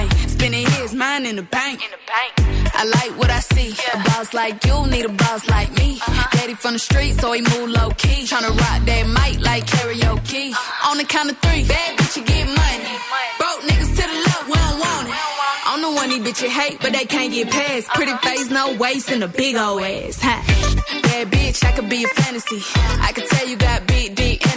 [0.09, 0.29] he.
[0.29, 1.81] Spending his mind in the bank.
[2.81, 3.75] I like what I see.
[3.95, 5.99] A boss like you need a boss like me.
[6.01, 6.37] Uh-huh.
[6.37, 8.25] Daddy from the street, so he move low key.
[8.25, 10.53] Tryna rock that mic like karaoke.
[10.53, 10.91] Uh-huh.
[10.91, 12.95] On the count of three, bad bitch, you get money.
[13.39, 15.15] Broke niggas to the left, we don't want it.
[15.67, 17.89] I'm the one these bitches hate, but they can't get past.
[17.89, 17.97] Uh-huh.
[17.97, 20.19] Pretty face, no waist, and a big old ass.
[20.23, 20.41] Huh?
[21.03, 22.63] Bad bitch, I could be a fantasy.
[23.03, 24.30] I could tell you got big, deep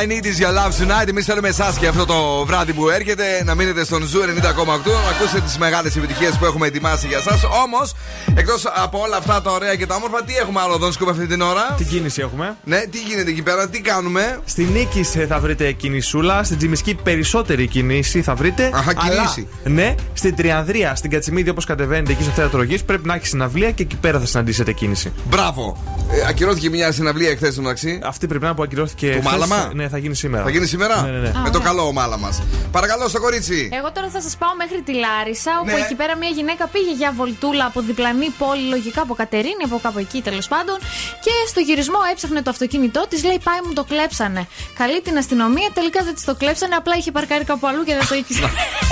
[0.00, 1.08] I need is your love tonight.
[1.08, 5.10] Εμείς θέλουμε εσάς και αυτό το βράδυ που έρχεται να μείνετε στον Zoo 90,8 να
[5.16, 7.38] ακούσετε τις μεγάλες επιτυχίες που έχουμε ετοιμάσει για εσάς.
[7.64, 7.94] Όμως,
[8.34, 11.26] εκτός από όλα αυτά τα ωραία και τα όμορφα, τι έχουμε άλλο εδώ σκούπα αυτή
[11.26, 15.38] την ώρα; Τι κίνηση έχουμε; Ναι, τι γίνεται εκεί πέρα, τι κάνουμε; Στη Νίκη θα
[15.38, 16.44] βρείτε κινησούλα.
[16.44, 18.70] Στην Τσιμισκή περισσότερη κίνηση θα βρείτε.
[18.74, 19.48] Αχα, Αλλά, κινήσει.
[19.64, 23.70] ναι, στην Τριανδρία, στην Κατσιμίδη όπως κατεβαίνετε εκεί στο θέατρο Γης πρέπει να έχεις συναυλία
[23.70, 25.12] και εκεί πέρα θα συναντήσετε κίνηση.
[25.30, 25.82] Μπράβο.
[26.18, 28.00] Ε, ακυρώθηκε μια συναυλία εχθές στο μεταξύ.
[28.04, 29.06] Αυτή πρέπει να που ακυρώθηκε.
[29.12, 29.32] Το χθες.
[29.32, 30.42] Μάλαμα; Ναι, θα γίνει σήμερα.
[30.44, 31.32] Θα γίνει σήμερα; Ναι, ναι, ναι.
[31.42, 32.30] Με το καλό ο μάλα μα.
[32.70, 33.68] Παρακαλώ στο κορίτσι.
[33.72, 35.80] Εγώ τώρα θα σας πάω μέχρι τη Λάρισα, όπου Ναι.
[35.84, 39.98] εκεί πέρα μια γυναίκα πήγε για βολτούλα από διπλανή πόλη, λογικά από Κατερίνη, από κάπου
[39.98, 40.76] εκεί τέλος πάντων.
[41.24, 44.46] Και στο γυρισμό έψαχνε το αυτοκίνητό της, λέει πάει μου το κλέψανε.
[44.78, 48.06] Καλεί την αστυνομία, τελικά δεν της το κλέψανε, απλά είχε παρκάρει κάπου αλλού και δεν
[48.08, 48.34] το είχε.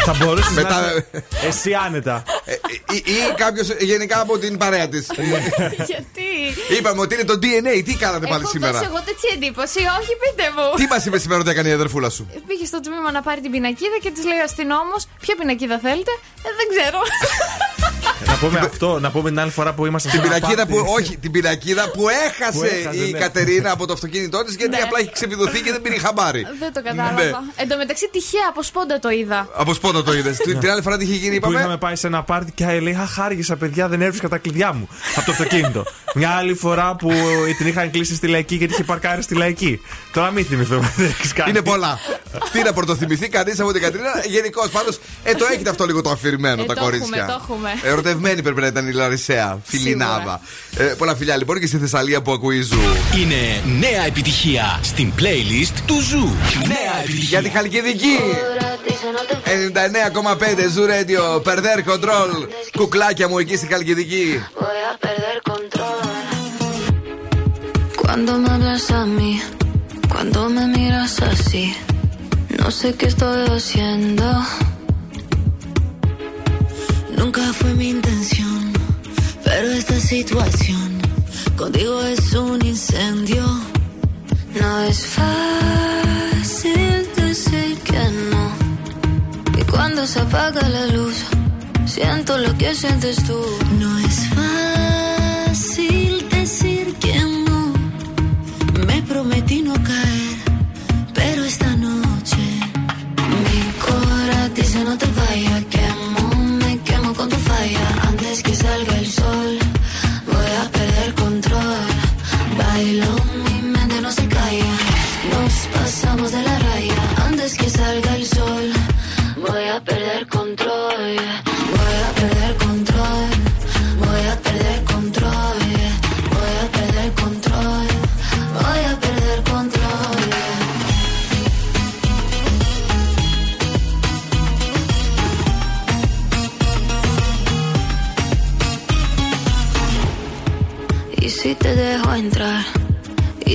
[0.04, 1.20] Θα μπορούσε Μετά- να.
[1.48, 2.22] Εσύ άνετα.
[2.44, 2.52] Ε,
[2.94, 5.06] ή ή κάποιος γενικά από την παρέα της.
[5.76, 6.28] Γιατί;
[6.78, 7.74] Είπαμε ότι είναι το DNA.
[7.84, 10.66] Τι κάνατε πάλι Έχω σήμερα; δώσει εγώ τέτοια εντύπωση, όχι πείτε μου.
[10.80, 13.50] Τι μας είπε σήμερα ότι έκανε η αδερφούλα σου; Πήγε στο τμήμα να πάρει την
[13.50, 16.12] πινακίδα και της λέει ο αστυνόμος, Ποια πινακίδα θέλετε,
[16.46, 17.00] ε, δεν ξέρω.
[18.26, 20.82] να πούμε αυτό, να πούμε την άλλη φορά που ήμασταν Την σε ένα πινακίδα πάρτι.
[20.82, 23.18] που, όχι, την πινακίδα που έχασε, Που έχασε, η ναι.
[23.18, 24.82] Κατερίνα από το αυτοκίνητό της γιατί Ναι.
[24.82, 26.46] απλά έχει ξεπηδωθεί και δεν πήρε χαμπάρι.
[26.58, 27.14] δεν το κατάλαβα.
[27.22, 27.30] Ναι.
[27.56, 29.48] Εν τω μεταξύ, τυχαία από σπόντα το είδα.
[29.56, 30.36] Από σπόντα το είδες.
[30.36, 32.98] Την άλλη φορά τι είχε γίνει, Που είπαμε; είχαμε πάει σε ένα πάρτι και λέει
[33.00, 35.84] Αχ, άργησα παιδιά, δεν έβρισκα τα κλειδιά μου από το αυτοκίνητο.
[36.14, 37.12] Μια άλλη φορά που
[37.58, 39.80] την είχαν κλείσει στη λαϊκή γιατί είχε παρκάρει στη λαϊκή.
[40.12, 41.50] Τώρα μην θυμηθούμε, δεν έχεις κάνει.
[41.50, 41.98] Είναι πολλά.
[42.52, 44.10] Τι να πρωτοθυμηθεί κανείς από την Κατερίνα.
[44.26, 47.08] Γενικώς πάντως, ε, το έχετε αυτό λίγο το αφηρημένο Ε, τα το κορίτσια.
[47.16, 47.70] έχουμε, το έχουμε.
[48.06, 49.58] Ερωτευμένη πρέπει να ήταν η Λαρισαία.
[49.64, 50.40] Φιλενάδα.
[50.76, 52.80] Ε, πολλά φιλιά λοιπόν και στη Θεσσαλία που ακούει Zoo.
[53.20, 56.34] Είναι νέα επιτυχία στην playlist του Zoo.
[56.66, 57.28] Νέα επιτυχία.
[57.28, 58.18] Για τη Χαλκιδική.
[59.44, 61.42] 99,5 Zoo Radio.
[61.42, 62.48] Perder control.
[62.76, 64.42] Κουκλάκια μου εκεί στη Χαλκιδική.
[64.54, 66.16] Voy a perder control.
[68.02, 69.32] Cuando me hablas a mí,
[70.12, 71.64] cuando me miras así,
[72.58, 74.26] no sé qué estoy haciendo.
[77.16, 78.72] Nunca fue mi intención,
[79.44, 81.00] pero esta situación
[81.56, 83.44] contigo es un incendio.
[84.60, 88.50] No es fácil decir que no.
[89.58, 91.16] Y cuando se apaga la luz,
[91.86, 93.38] siento lo que sientes tú.
[93.80, 97.72] No es fácil decir que no.
[98.86, 100.36] Me prometí no caer,
[101.14, 102.36] pero esta noche
[103.46, 105.64] mi cora dice no te vayas.
[105.74, 105.95] Quemo,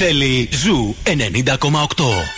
[0.00, 2.37] Θέλει Ζου 90,8.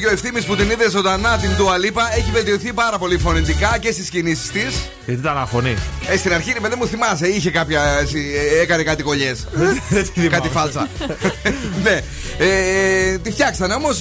[0.00, 2.14] Και ο ευθύνη που την είδε ζωντανά την Τουαλίπα.
[2.14, 4.88] Έχει βελτιωθεί πάρα πολύ φωνητικά και στις κινήσεις της.
[5.04, 5.76] Γιατί ήταν αφωνή.
[6.08, 7.98] Ε, στην αρχή, ρε παιδί μου, θυμάσαι, είχε κάποια.
[8.00, 9.46] έτσι, ε, έκανε κάτι κολλιές.
[10.30, 10.88] κάτι φάλτσα.
[11.84, 12.00] ναι.
[12.38, 14.00] Ε, τη φτιάξανε όμως.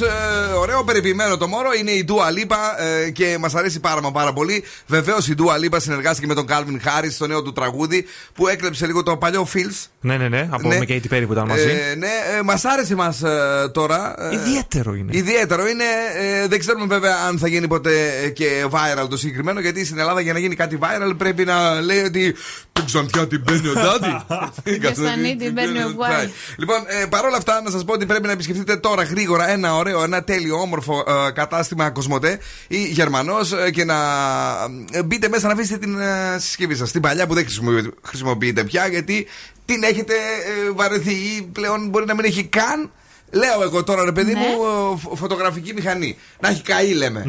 [0.60, 1.70] ωραίο περιποιημένο το μόρο.
[1.80, 2.58] Είναι η Dua Lipa
[3.06, 4.64] ε, και μας αρέσει πάρα μα πάρα πολύ.
[4.88, 8.86] Βεβαίως η Dua Lipa συνεργάστηκε με τον Calvin Harris στο νέο του τραγούδι που έκλεψε
[8.86, 9.88] λίγο το παλιό Feels.
[10.02, 10.48] Ναι, ναι, ναι.
[10.52, 10.78] Από Ναι.
[10.78, 11.70] με Katy Perry που ήταν μαζί.
[11.70, 12.08] Ε, ναι,
[12.38, 13.22] ε, μας άρεσε μας
[13.72, 14.14] τώρα.
[14.32, 15.12] ε, Ιδιαίτερο είναι.
[15.18, 15.84] Ιδιαίτερο είναι.
[16.20, 19.60] ε, δεν ξέρουμε βέβαια αν θα γίνει ποτέ ε, και viral το συγκεκριμένο.
[19.60, 22.36] Γιατί στην Ελλάδα για να γίνει κάτι viral πρέπει να λέει ότι.
[22.72, 24.26] Την ξανθιά την μπαίνει ο Ντάντι.
[24.88, 26.30] Και στα νύχτη μπαίνει ο Γουάι.
[26.58, 30.04] Λοιπόν, ε, παρόλα αυτά, να σας πω ότι πρέπει να επισκεφτείτε τώρα γρήγορα ένα ωραίο,
[30.04, 33.96] ένα τέλειο, όμορφο ε, κατάστημα Κοσμοτέ ή Γερμανός και να
[34.92, 36.92] ε, μπείτε μέσα να αφήσετε την ε, συσκευή σας.
[36.92, 39.28] Την παλιά που δεν χρησιμοποιείτε, χρησιμοποιείτε πια, γιατί
[39.74, 42.92] την έχετε ε, βαρεθεί ή πλέον μπορεί να μην έχει καν.
[43.32, 44.40] Λέω εγώ τώρα, ρε παιδί Ναι.
[44.40, 44.46] μου,
[44.94, 46.18] ε, φω- φωτογραφική μηχανή.
[46.40, 47.24] Να έχει καεί, λέμε.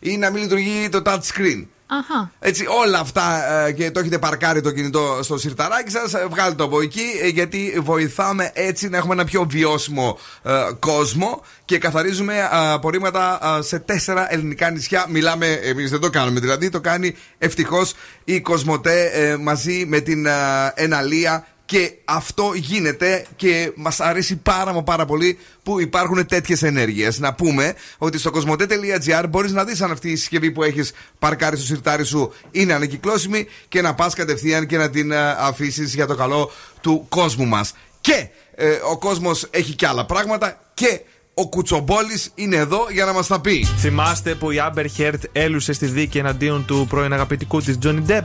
[0.00, 1.66] Ή να μην λειτουργεί το touch screen.
[1.86, 2.32] Αχα.
[2.38, 6.64] Έτσι, όλα αυτά ε, και το έχετε παρκάρει το κινητό στο σιρταράκι σας, βγάλτε το
[6.64, 12.36] από εκεί, ε, γιατί βοηθάμε έτσι να έχουμε ένα πιο βιώσιμο ε, κόσμο και καθαρίζουμε
[12.38, 15.06] ε, απορρίμματα ε, σε τέσσερα ελληνικά νησιά.
[15.08, 17.94] Μιλάμε, εμείς δεν το κάνουμε δηλαδή, το κάνει ευτυχώς
[18.24, 20.32] η Κοσμοτέ ε, μαζί με την ε,
[20.74, 21.46] Εναλία.
[21.72, 27.18] Και αυτό γίνεται και μας αρέσει πάρα μα πάρα πολύ που υπάρχουν τέτοιες ενέργειες.
[27.18, 31.56] Να πούμε ότι στο κοσμοτέ.gr μπορείς να δεις αν αυτή η συσκευή που έχεις παρκάρει
[31.56, 36.14] στο σιρτάρι σου είναι ανακυκλώσιμη και να πας κατευθείαν και να την αφήσεις για το
[36.14, 36.50] καλό
[36.80, 37.74] του κόσμου μας.
[38.00, 41.00] Και ε, ο κόσμος έχει και άλλα πράγματα και
[41.34, 43.64] ο Κουτσομπόλης είναι εδώ για να μας τα πει.
[43.78, 48.24] Θυμάστε που η Amber Heard έλουσε στη δίκη εναντίον του πρώην αγαπητικού της Johnny Depp;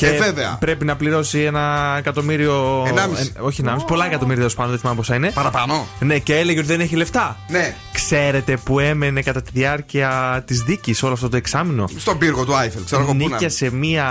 [0.00, 0.56] Και Ε, βέβαια.
[0.60, 2.84] πρέπει να πληρώσει ένα εκατομμύριο.
[2.88, 3.32] Ενάμιση.
[3.36, 5.30] Ε, όχι, ενάμιση, πολλά εκατομμύρια τέλος πάντων, δεν θυμάμαι πόσα είναι.
[5.30, 5.86] Παραπάνω.
[6.00, 7.36] Ναι, και έλεγε ότι δεν έχει λεφτά.
[7.48, 7.74] Ναι.
[7.92, 12.54] Ξέρετε που έμενε κατά τη διάρκεια της δίκης όλο αυτό το εξάμεινο; Στον πύργο του
[12.56, 13.32] Άιφελ, ξέρω εγώ πού να είναι.
[13.34, 14.06] Νίκιασε μία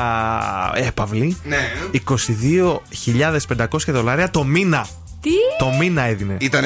[0.76, 1.58] έπαυλη Ναι.
[2.10, 4.88] 22.500 δολάρια το μήνα.
[5.22, 6.36] Τι; Το μήνα έδινε.
[6.40, 6.64] Ήταν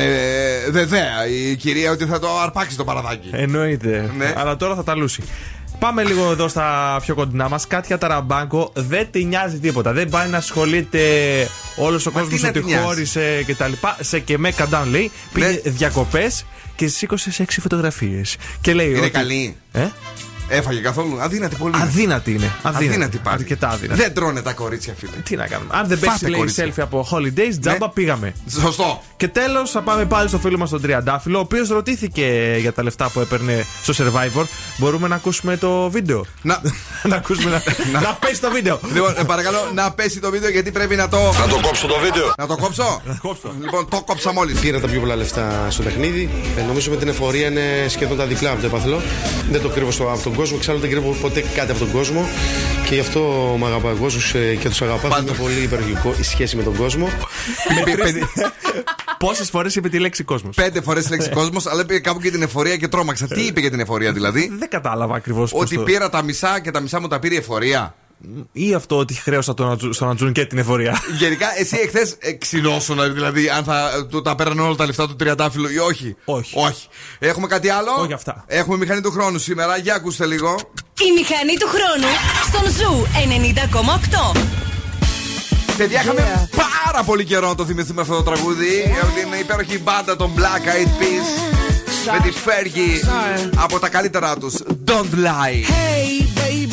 [0.72, 3.30] βεβαία η κυρία ότι θα το αρπάξει το παραδάκι.
[3.32, 4.12] Εννοείται.
[4.18, 4.34] Ναι.
[4.38, 5.24] Αλλά τώρα θα τα λούσει.
[5.84, 7.68] Πάμε λίγο εδώ στα πιο κοντινά μας.
[7.68, 9.92] Κάτια Ταραμπάνκο δεν τη νοιάζει τίποτα.
[9.94, 11.00] Δεν πάει να ασχολείται
[11.76, 13.72] όλος ο Μα τι κόσμο να ότι τη νοιάζει; χώρισε κτλ.
[14.00, 15.12] Σε και με καντάν λέει.
[15.34, 15.72] Πήγε Ναι.
[15.72, 16.46] διακοπές
[16.76, 18.36] και σήκωσες σε έξι φωτογραφίες.
[18.62, 18.90] Και λέει.
[18.90, 19.56] Είναι ότι- καλή.
[19.72, 19.88] Ε;
[20.48, 21.18] Έφαγε καθόλου.
[21.22, 21.74] Αδύνατη πολύ.
[21.82, 22.52] Αδύνατη είναι.
[22.62, 23.36] Αδύνατη, Αδύνατη πάλι.
[23.40, 24.02] Αρκετά αδύνατη.
[24.02, 25.12] Δεν τρώνε τα κορίτσια, φίλε.
[25.24, 25.70] Τι να κάνουμε.
[25.74, 26.66] Αν δεν Φάτε, παίξει λέει κορίτσια.
[26.68, 28.34] selfie από holidays, τζάμπα πήγαμε.
[28.62, 29.02] Σωστό.
[29.18, 32.84] Και τέλος θα πάμε πάλι στο φίλο μας τον Τριαντάφυλλο, ο οποίος ρωτήθηκε για τα
[32.84, 34.44] λεφτά που έπαιρνε στο survivor.
[34.78, 36.62] Μπορούμε να ακούσουμε το βίντεο; Να,
[37.10, 37.50] να ακούσουμε
[37.92, 38.80] να, να πέσει το βίντεο.
[38.94, 41.18] λοιπόν, ε, παρακαλώ να πέσει το βίντεο γιατί πρέπει να το.
[41.18, 42.34] Να το κόψω το βίντεο.
[42.38, 43.02] Να το κόψω;
[43.62, 44.60] Λοιπόν, το κόψα μόλις.
[44.60, 46.30] Πήρα τα πιο πολλά λεφτά στο παιχνίδι.
[46.58, 49.02] Ε, νομίζω με την εφορία είναι σχεδόν τα διπλά από το επαθλό.
[49.52, 50.58] Δεν το κρύβω στο, από τον κόσμο.
[50.60, 52.28] Εξάλλου δεν κρύβω ποτέ κάτι από τον κόσμο.
[52.88, 53.20] Και γι' αυτό
[53.60, 55.20] με αγαπάει ο κόσμος και τους αγαπάω.
[55.20, 57.10] Είναι πολύ υπερογικό η σχέση με τον κόσμο.
[59.18, 62.32] Πόσες φορές είπε τη λέξη κόσμος; Πέντε φορές τη λέξη κόσμος, αλλά είπε κάπου και
[62.32, 63.28] την εφορία και τρόμαξα.
[63.28, 65.52] Τι είπε για την εφορία δηλαδή; Δεν κατάλαβα ακριβώς.
[65.54, 67.96] Ότι πήρα τα μισά και τα μισά μου τα πήρε η εφορία.
[68.52, 71.02] Ή αυτό ότι χρέωσα τον Ατζου- στον Ατζούν και την εφορία.
[71.18, 75.70] Γενικά, εσύ εχθές ξυνόσουν, δηλαδή, αν θα του τα πέραν όλα τα λεφτά του τριαντάφυλλου
[75.72, 76.54] ή όχι; Όχι.
[76.58, 76.88] όχι.
[77.20, 78.44] Έχουμε κάτι άλλο; Όχι αυτά.
[78.48, 79.78] Έχουμε μηχανή του χρόνου σήμερα.
[79.78, 80.56] Για ακούστε λίγο.
[81.08, 82.08] Η μηχανή του χρόνου
[82.48, 83.06] στον Ζου
[84.34, 84.40] 90,8.
[85.78, 88.96] Παιδιά, είχαμε πάρα πολύ καιρό να το θυμηθούμε αυτό το τραγούδι.
[89.02, 91.54] Από την υπέροχη μπάντα των Black Eyed Peas.
[92.12, 93.08] Με τη Fergie
[93.56, 94.54] από τα καλύτερά τους.
[94.86, 95.64] Don't lie.
[95.70, 96.73] Hey, baby,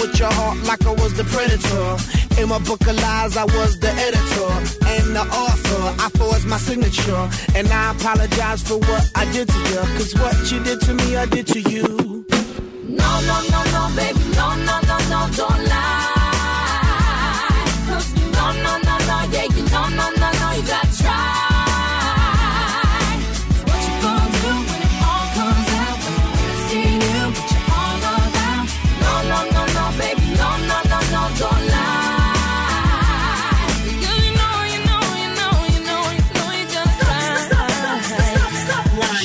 [0.00, 2.40] with your heart like I was the predator.
[2.40, 4.52] In my book of lies, I was the editor
[4.94, 5.84] and the author.
[6.04, 9.82] I forged my signature, and I apologize for what I did to you.
[9.96, 12.24] Cause what you did to me, I did to you.
[12.88, 15.93] No, no, no, no, baby, no, no, no, no, don't lie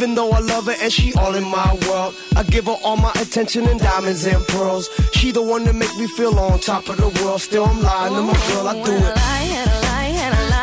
[0.00, 2.96] Even though I love her and she all in my world, I give her all
[2.96, 4.88] my attention and diamonds and pearls.
[5.12, 7.42] She the one that make me feel on top of the world.
[7.42, 9.18] Still I'm lying to my girl, I do it.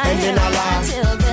[0.10, 1.27] And then I lie.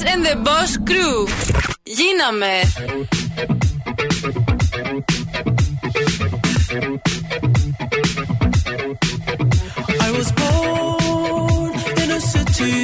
[0.00, 1.26] In and the Boss Crew.
[1.96, 2.56] Γίναμε.
[10.06, 11.72] I was born
[12.02, 12.76] in a city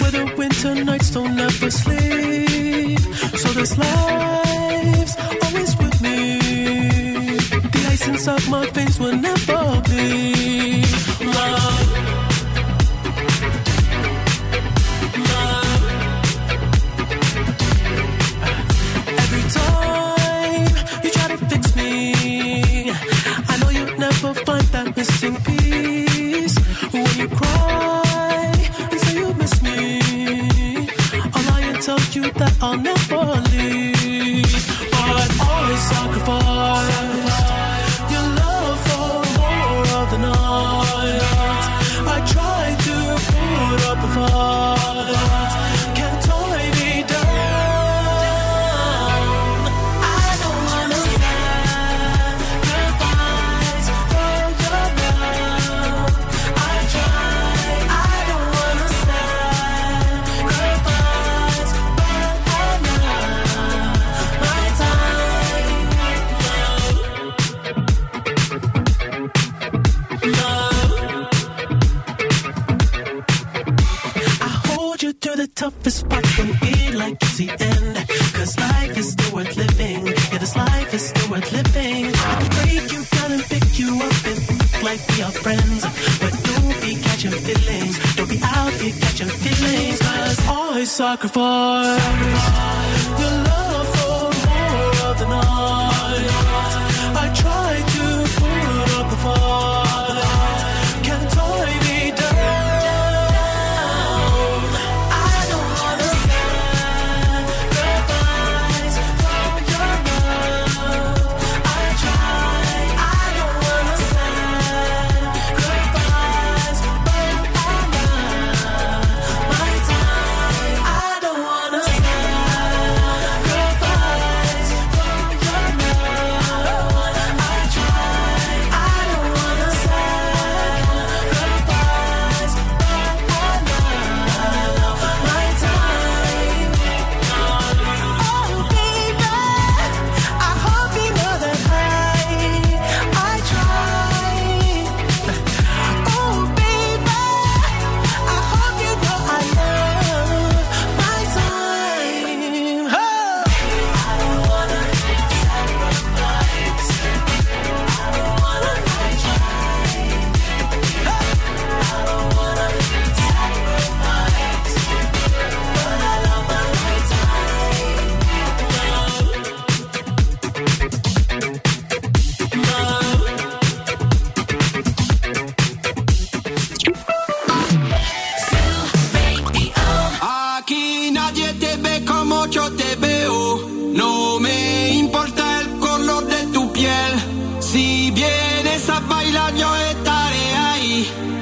[0.00, 3.02] where the winter nights don't ever sleep.
[3.42, 5.14] So this life's
[5.44, 6.18] always with me.
[7.74, 10.31] The ice inside my face will never be.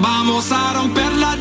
[0.01, 1.37] Vamos a romper la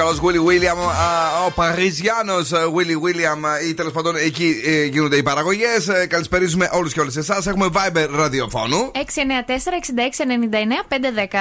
[0.00, 5.16] Καλός Willy William, α, ο Παριζιάνος Willy William α, ή τέλος πάντων εκεί ε, γίνονται
[5.16, 5.88] οι παραγωγές.
[6.08, 7.46] Καλησπερίζουμε όλους και όλες εσάς.
[7.46, 8.90] Έχουμε Viber ραδιοφώνου.
[8.94, 9.00] 694-6699-510.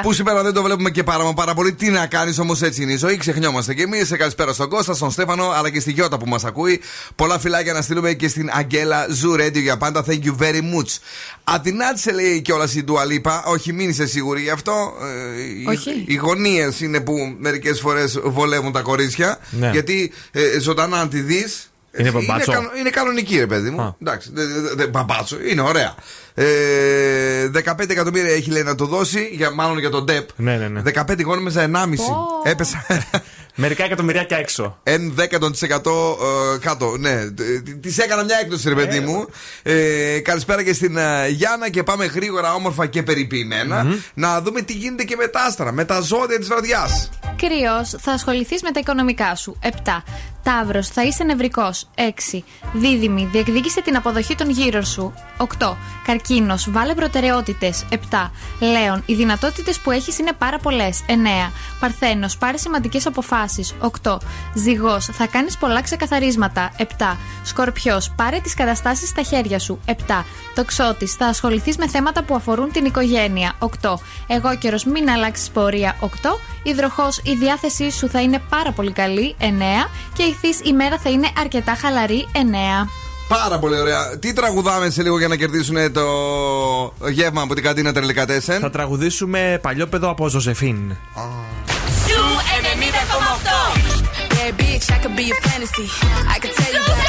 [0.01, 1.73] Που σήμερα δεν το βλέπουμε και πάρα, μα πάρα πολύ.
[1.73, 3.17] Τι να κάνεις όμως έτσι είναι η ζωή.
[3.17, 4.09] Ξεχνιόμαστε κι εμείς.
[4.17, 6.81] Καλησπέρα στον Κώστα, στον Στέφανο, αλλά και στη Γιώτα που μας ακούει.
[7.15, 10.05] Πολλά φιλάκια να στείλουμε και στην Αγγέλα Zoo Radio για πάντα.
[10.07, 10.97] Thank you very much.
[11.43, 13.43] Αδυνάτησε λέει κιόλας η Ντουαλίπα.
[13.45, 14.93] Όχι, μην είσαι σίγουρη γι' αυτό.
[15.01, 16.03] Ε, οι- Όχι.
[16.07, 19.37] Οι γωνίε είναι που μερικές φορές βολεύουν τα κορίτσια.
[19.49, 19.69] Ναι.
[19.71, 21.63] Γιατί ε, ζωντανά αν τη δεις.
[21.97, 22.51] Είναι μπαμπάτσο.
[22.51, 23.95] κανο- είναι κανονική, ρε παιδί μου.
[24.01, 25.95] Εντάξει, δε- δε- δε- μπαμπάτσο, είναι ωραία.
[26.33, 30.29] Ε, 15 εκατομμύρια έχει λέει να το δώσει, για, μάλλον για τον ΤΕΠ.
[30.35, 30.81] Ναι, ναι, ναι.
[30.81, 31.69] 15 γόνιμεζα 1,5.
[32.43, 32.85] Έπεσα.
[33.55, 34.79] Μερικά εκατομμυριάκια έξω.
[34.83, 36.17] Εν δέκατον της εκατό
[36.53, 36.97] ε, κάτω.
[36.99, 37.25] Ναι,
[37.81, 39.25] τη έκανα μια έκδοση, ρε παιδί μου.
[39.63, 44.73] Ε, καλησπέρα και στην ε, Γιάννα και πάμε γρήγορα, όμορφα και περιποιημένα να δούμε τι
[44.73, 47.09] γίνεται και με τα άστρα, με τα ζώδια της βραδιάς.
[47.41, 49.57] Κρυό, θα ασχοληθείς με τα οικονομικά σου.
[49.61, 50.03] 7.
[50.43, 51.89] Ταύρος, θα είσαι νευρικός.
[51.95, 52.43] 6.
[52.73, 55.13] Δίδυμη, διεκδίκησε την αποδοχή των γύρω σου.
[55.37, 55.77] 8.
[56.05, 57.85] Καρκίνος, βάλε προτεραιότητες.
[57.89, 58.31] 7.
[58.59, 61.03] Λέων, οι δυνατότητες που έχεις είναι πάρα πολλές.
[61.07, 61.51] 9.
[61.79, 63.75] Παρθένος, πάρε σημαντικές αποφάσεις.
[63.79, 64.19] 8.
[64.53, 66.71] Ζυγός, θα κάνεις πολλά ξεκαθαρίσματα.
[66.77, 67.17] 7.
[67.43, 69.79] Σκορπιός, πάρε τις καταστάσεις στα χέρια σου.
[69.85, 70.25] 7.
[70.55, 73.53] Τοξότης, θα ασχοληθείς με θέματα που αφορούν την οικογένεια.
[73.59, 73.99] 8.
[74.27, 75.95] Εγώ καιρο, μην αλλάξεις πορεία.
[75.99, 76.39] 8.
[76.63, 79.35] Υδροχός, η διάθεσή σου θα είναι πάρα πολύ καλή.
[79.39, 79.43] 9.
[80.13, 82.27] Και ηχθή, η μέρα θα είναι αρκετά χαλαρή.
[82.33, 82.37] 9.
[83.27, 84.17] Πάρα πολύ ωραία.
[84.17, 86.03] Τι τραγουδάμε σε λίγο για να κερδίσουν το
[87.09, 90.95] γεύμα από την καντίνα Τερλικατέσεν; Θα τραγουδήσουμε παλιόπεδο από Ζωζεφίν.
[92.07, 92.21] Σου
[92.63, 93.99] 90,8.
[94.35, 95.87] Yeah, bitch, I could be a fantasy.
[96.33, 97.08] I could tell you that.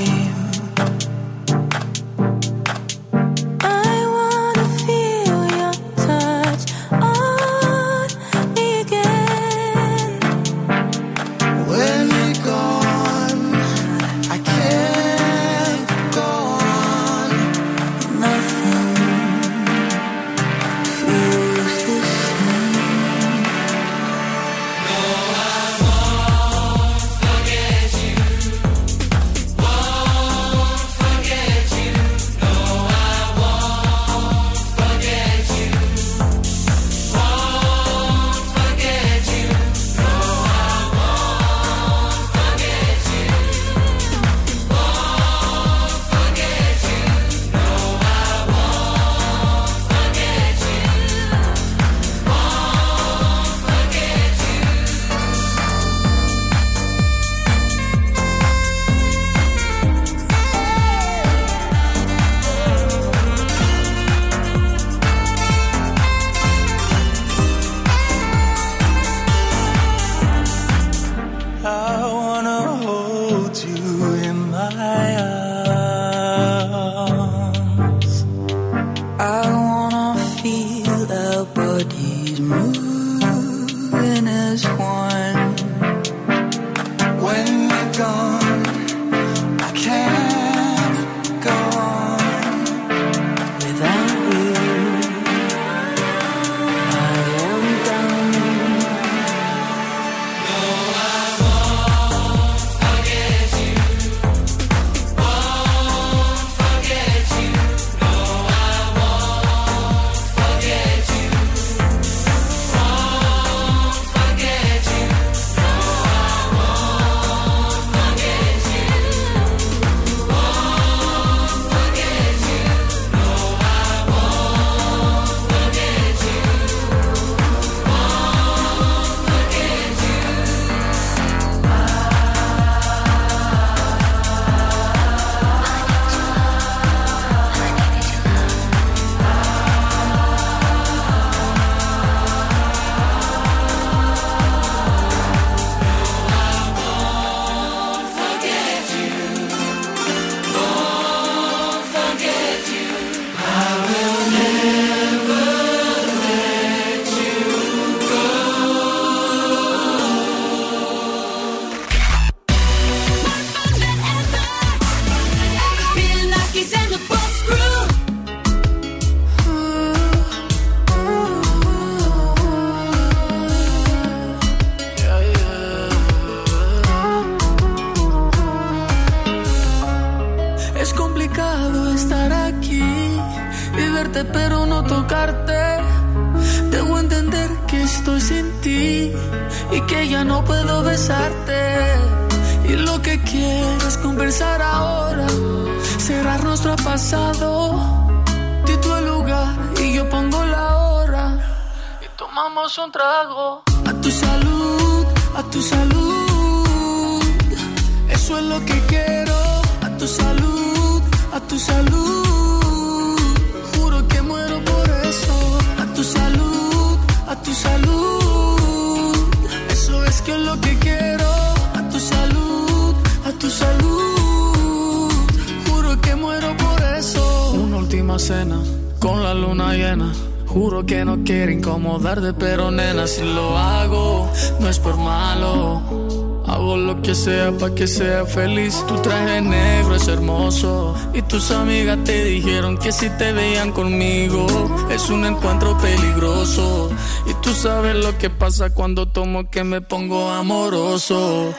[237.81, 238.85] que sea feliz.
[238.87, 240.95] Tu traje negro es hermoso.
[241.15, 244.45] Y tus amigas te dijeron que si te veían conmigo
[244.91, 246.91] es un encuentro peligroso.
[247.25, 251.55] Y tú sabes lo que pasa cuando tomo que me pongo amoroso.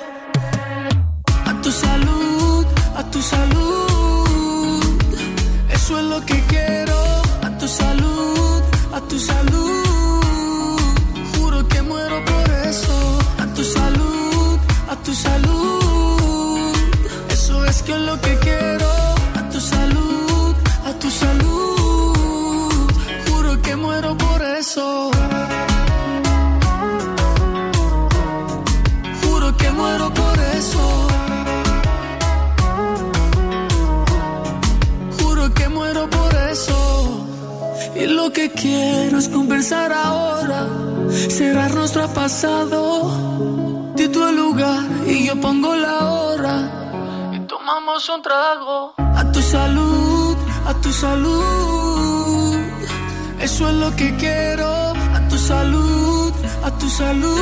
[56.93, 57.36] Τους σαλλού,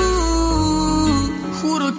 [1.60, 1.94] χουρού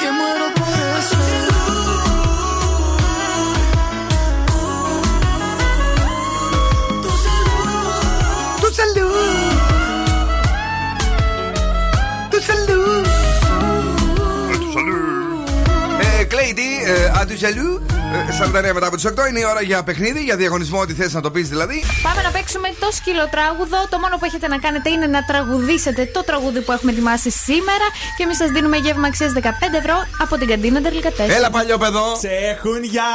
[17.20, 17.82] α τους γελου.
[18.12, 21.22] 49 μετά από τις 8 είναι η ώρα για παιχνίδι, για διαγωνισμό, ό,τι θες να
[21.22, 21.84] το πεις δηλαδή.
[22.04, 23.88] Πάμε να παίξουμε το σκυλοτράγουδο.
[23.90, 27.86] Το μόνο που έχετε να κάνετε είναι να τραγουδήσετε το τραγούδι που έχουμε ετοιμάσει σήμερα
[28.18, 29.40] και εμείς σας δίνουμε γεύμα αξίας 15
[29.82, 31.36] ευρώ από την καντίνα Τερλικατέσσερα.
[31.36, 32.06] Έλα, παλιό παιδό.
[32.20, 33.10] Σε έχουν για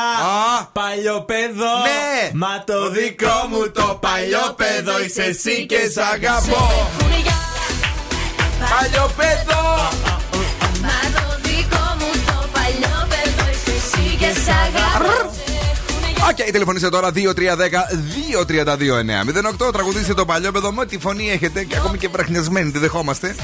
[0.73, 1.75] παλιό παιδό.
[1.89, 2.31] Ναι.
[2.33, 6.65] Μα το δικό μου το παλιό παιδό είσαι εσύ και σ' αγαπώ.
[8.73, 9.65] Παλιό παιδό.
[10.87, 14.76] Μα το δικό μου το παλιό παιδό είσαι εσύ και σ' αγαπώ.
[16.31, 19.73] Okay, τηλεφωνήστε τώρα 2310-232-908.
[19.73, 23.35] Τραγουδίστε το παλιό παιδό μου τη φωνή έχετε και ακόμη και βραχνιασμένη τη δεχόμαστε.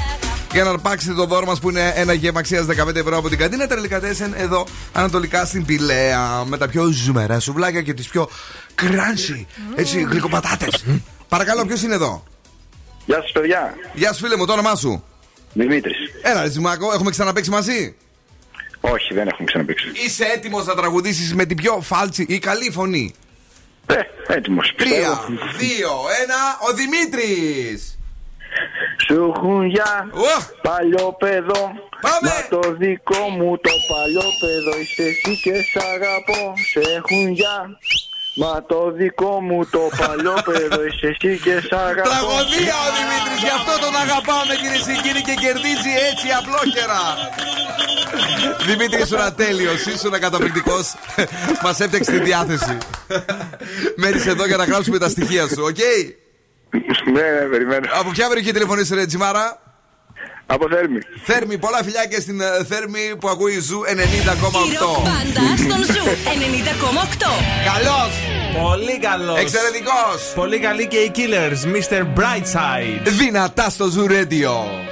[0.52, 3.66] Για να αρπάξετε το δώρο μας που είναι ένα γεύμα 15 ευρώ από την καντίνα
[3.66, 6.44] Τερλικατέσεν εδώ ανατολικά στην Πηλαία.
[6.44, 8.28] Με τα πιο ζουμερά σουβλάκια και τις πιο
[8.74, 10.84] κράνσι έτσι γλυκοπατάτες.
[11.28, 12.22] Παρακαλώ, ποιος είναι εδώ;
[13.04, 13.74] Γεια σας, παιδιά.
[13.92, 15.04] Γεια σου, φίλε μου, το όνομά σου.
[15.52, 15.96] Δημήτρης.
[16.22, 17.96] Έλα, Δημάκο, έχουμε ξαναπέξει μαζί;
[18.84, 19.86] Όχι, δεν έχουμε ξαναπήξει.
[20.04, 23.14] Είσαι έτοιμος να τραγουδήσεις με την πιο φάλτσι ή καλή φωνή;
[23.86, 23.94] Ε,
[24.26, 24.74] έτοιμος.
[24.76, 25.18] Τρία,
[25.58, 25.90] δύο,
[26.22, 27.98] ένα, ο Δημήτρης.
[29.06, 30.10] Σου χουνιά,
[30.62, 32.28] παλιό παιδό Πάμε!
[32.28, 37.78] Μα το δικό μου το παλιό παιδό Είσαι εσύ και σ' αγαπώ Σε χουνιά
[38.34, 43.54] Μα το δικό μου το παλιό παιδό εσύ και σ' αγαπώ Τραγωδία ο Δημήτρης, γι'
[43.58, 47.00] αυτό τον αγαπάμε κύριε και και κερδίζει έτσι απλόχερα
[48.66, 50.94] Δημήτρης, ήσουν τέλειο, ήσουν καταπληκτικός.
[51.64, 52.78] Μας έφτιαξε τη διάθεση.
[53.96, 55.76] Μένεις εδώ για να γράψουμε τα στοιχεία σου, οκ;
[57.12, 57.86] Ναι, ναι περιμένω.
[57.92, 59.71] Από ποια περιοχή τηλεφωνείς, Ρε Τζιμάρα;
[60.54, 60.98] Από Θέρμη.
[61.24, 63.88] Θέρμη, πολλά φιλιά και στην ε, Θέρμη που ακούει Zoo 90,8.
[65.04, 67.26] Πάντα στον 90,8.
[67.72, 68.12] Καλός!
[68.62, 69.38] Πολύ καλός.
[69.38, 70.32] Εξαιρετικός.
[70.34, 72.00] Πολύ καλή και οι Killers, Mr.
[72.00, 73.02] Brightside.
[73.04, 74.91] Δυνατά στο Zoo Radio.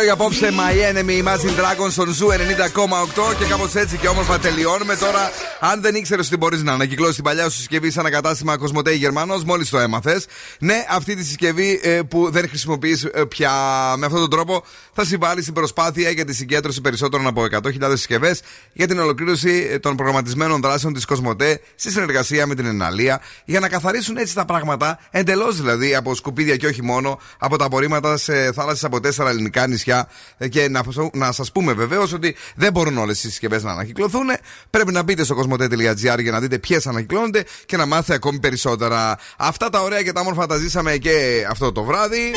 [0.00, 4.38] Τελευταίο για απόψε My Enemy Imagine Dragons στον Zoo 90,8 και κάπως έτσι και όμορφα
[4.38, 4.96] τελειώνουμε.
[4.96, 8.56] Τώρα, αν δεν ήξερες ότι μπορείς να ανακυκλώσεις την παλιά σου συσκευή σε ένα κατάστημα
[8.56, 10.26] Κοσμοτέ Γερμανός, μόλις το έμαθες.
[10.58, 13.52] Ναι, αυτή τη συσκευή ε, που δεν χρησιμοποιείς πια
[13.96, 18.40] με αυτόν τον τρόπο θα συμβάλλεις στην προσπάθεια για τη συγκέντρωση περισσότερων από 100.000 συσκευές
[18.72, 23.60] για την ολοκλήρωση ε, των προγραμματισμένων δράσεων της Κοσμοτέ σε συνεργασία με την Enaleia για
[23.60, 28.16] να καθαρίσουν έτσι τα πράγματα εντελώς δηλαδή από σκουπίδια και όχι μόνο από τα απορρίμματα
[28.16, 29.89] σε θάλασσες από τέσσερα ελληνικά νησιά.
[30.38, 34.26] Ε, Και να, να σας πούμε βεβαίως ότι δεν μπορούν όλες οι συσκευές να ανακυκλωθούν.
[34.70, 39.18] Πρέπει να μπείτε στο κοσμοτέ.gr για να δείτε ποιες ανακυκλώνονται και να μάθετε ακόμη περισσότερα.
[39.36, 42.32] Αυτά τα ωραία και τα όμορφα τα ζήσαμε και αυτό το βράδυ.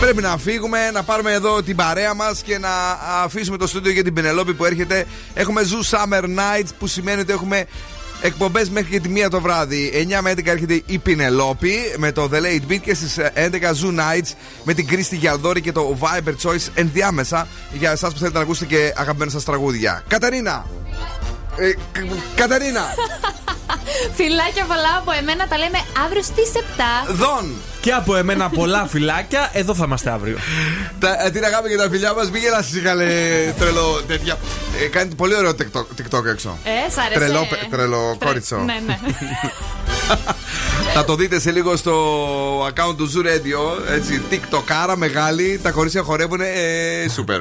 [0.00, 2.68] Πρέπει να φύγουμε, να πάρουμε εδώ την παρέα μας και να
[3.24, 5.06] αφήσουμε το στούντιο για την Πενελόπη που έρχεται.
[5.34, 7.66] Έχουμε Zoo Summer Nights που σημαίνει ότι έχουμε
[8.24, 10.06] Εκπομπές μέχρι και τη μία το βράδυ.
[10.18, 13.98] 9 με 11 έρχεται η Πινελόπη με το The Late Beat και στις 11 Zoo
[13.98, 14.32] Nights
[14.64, 18.74] με την Κρίστη Γιαλδόρη και το Viber Choice ενδιάμεσα για εσάς που θέλετε να ακούσετε
[18.74, 20.04] και αγαπημένα σας τραγούδια.
[20.08, 20.66] Καταρίνα!
[21.56, 22.04] Ε, Κα-
[22.34, 22.82] Καταρίνα!
[24.14, 26.50] Φιλάκια πολλά από εμένα τα λέμε αύριο στις
[27.06, 27.12] 7.
[27.12, 27.52] Δον!
[27.80, 30.38] Και από εμένα πολλά φυλάκια, εδώ θα είμαστε αύριο.
[30.98, 33.06] Τα, ε, την αγάπη και τα φιλιά μας, μην γελάσει, είχαλε
[33.58, 34.38] τρελό τέτοια.
[34.82, 36.58] Ε, κάνετε πολύ ωραίο TikTok, TikTok έξω.
[36.64, 37.18] Ε, σ' άρεσε.
[37.18, 38.56] Τρελό, πε- τρελό Τρε- κόριτσο.
[38.56, 38.98] Ναι, ναι.
[40.94, 41.94] Θα το δείτε σε λίγο στο
[42.66, 43.90] account του Zoo Radio.
[43.92, 45.60] Έτσι, TikTok, άρα μεγάλη.
[45.62, 46.40] Τα κορίτσια χορεύουν.
[46.40, 47.40] Ε, σούπερ.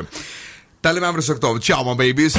[0.79, 1.47] Τα λέμε αύριο στις 8.
[1.47, 2.35] Ciao, my babies.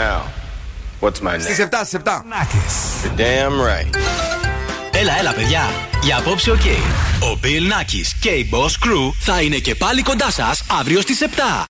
[0.00, 0.22] Now,
[1.00, 1.40] what's my name?
[1.40, 2.22] Στις 7, στις 7.
[3.02, 3.98] You're damn right.
[4.92, 5.62] Έλα, έλα, παιδιά.
[6.02, 6.60] Για απόψε, οκ.
[7.20, 11.20] Ο Bill Nakis και η Boss Crew θα είναι και πάλι κοντά σας αύριο στις
[11.20, 11.66] 7.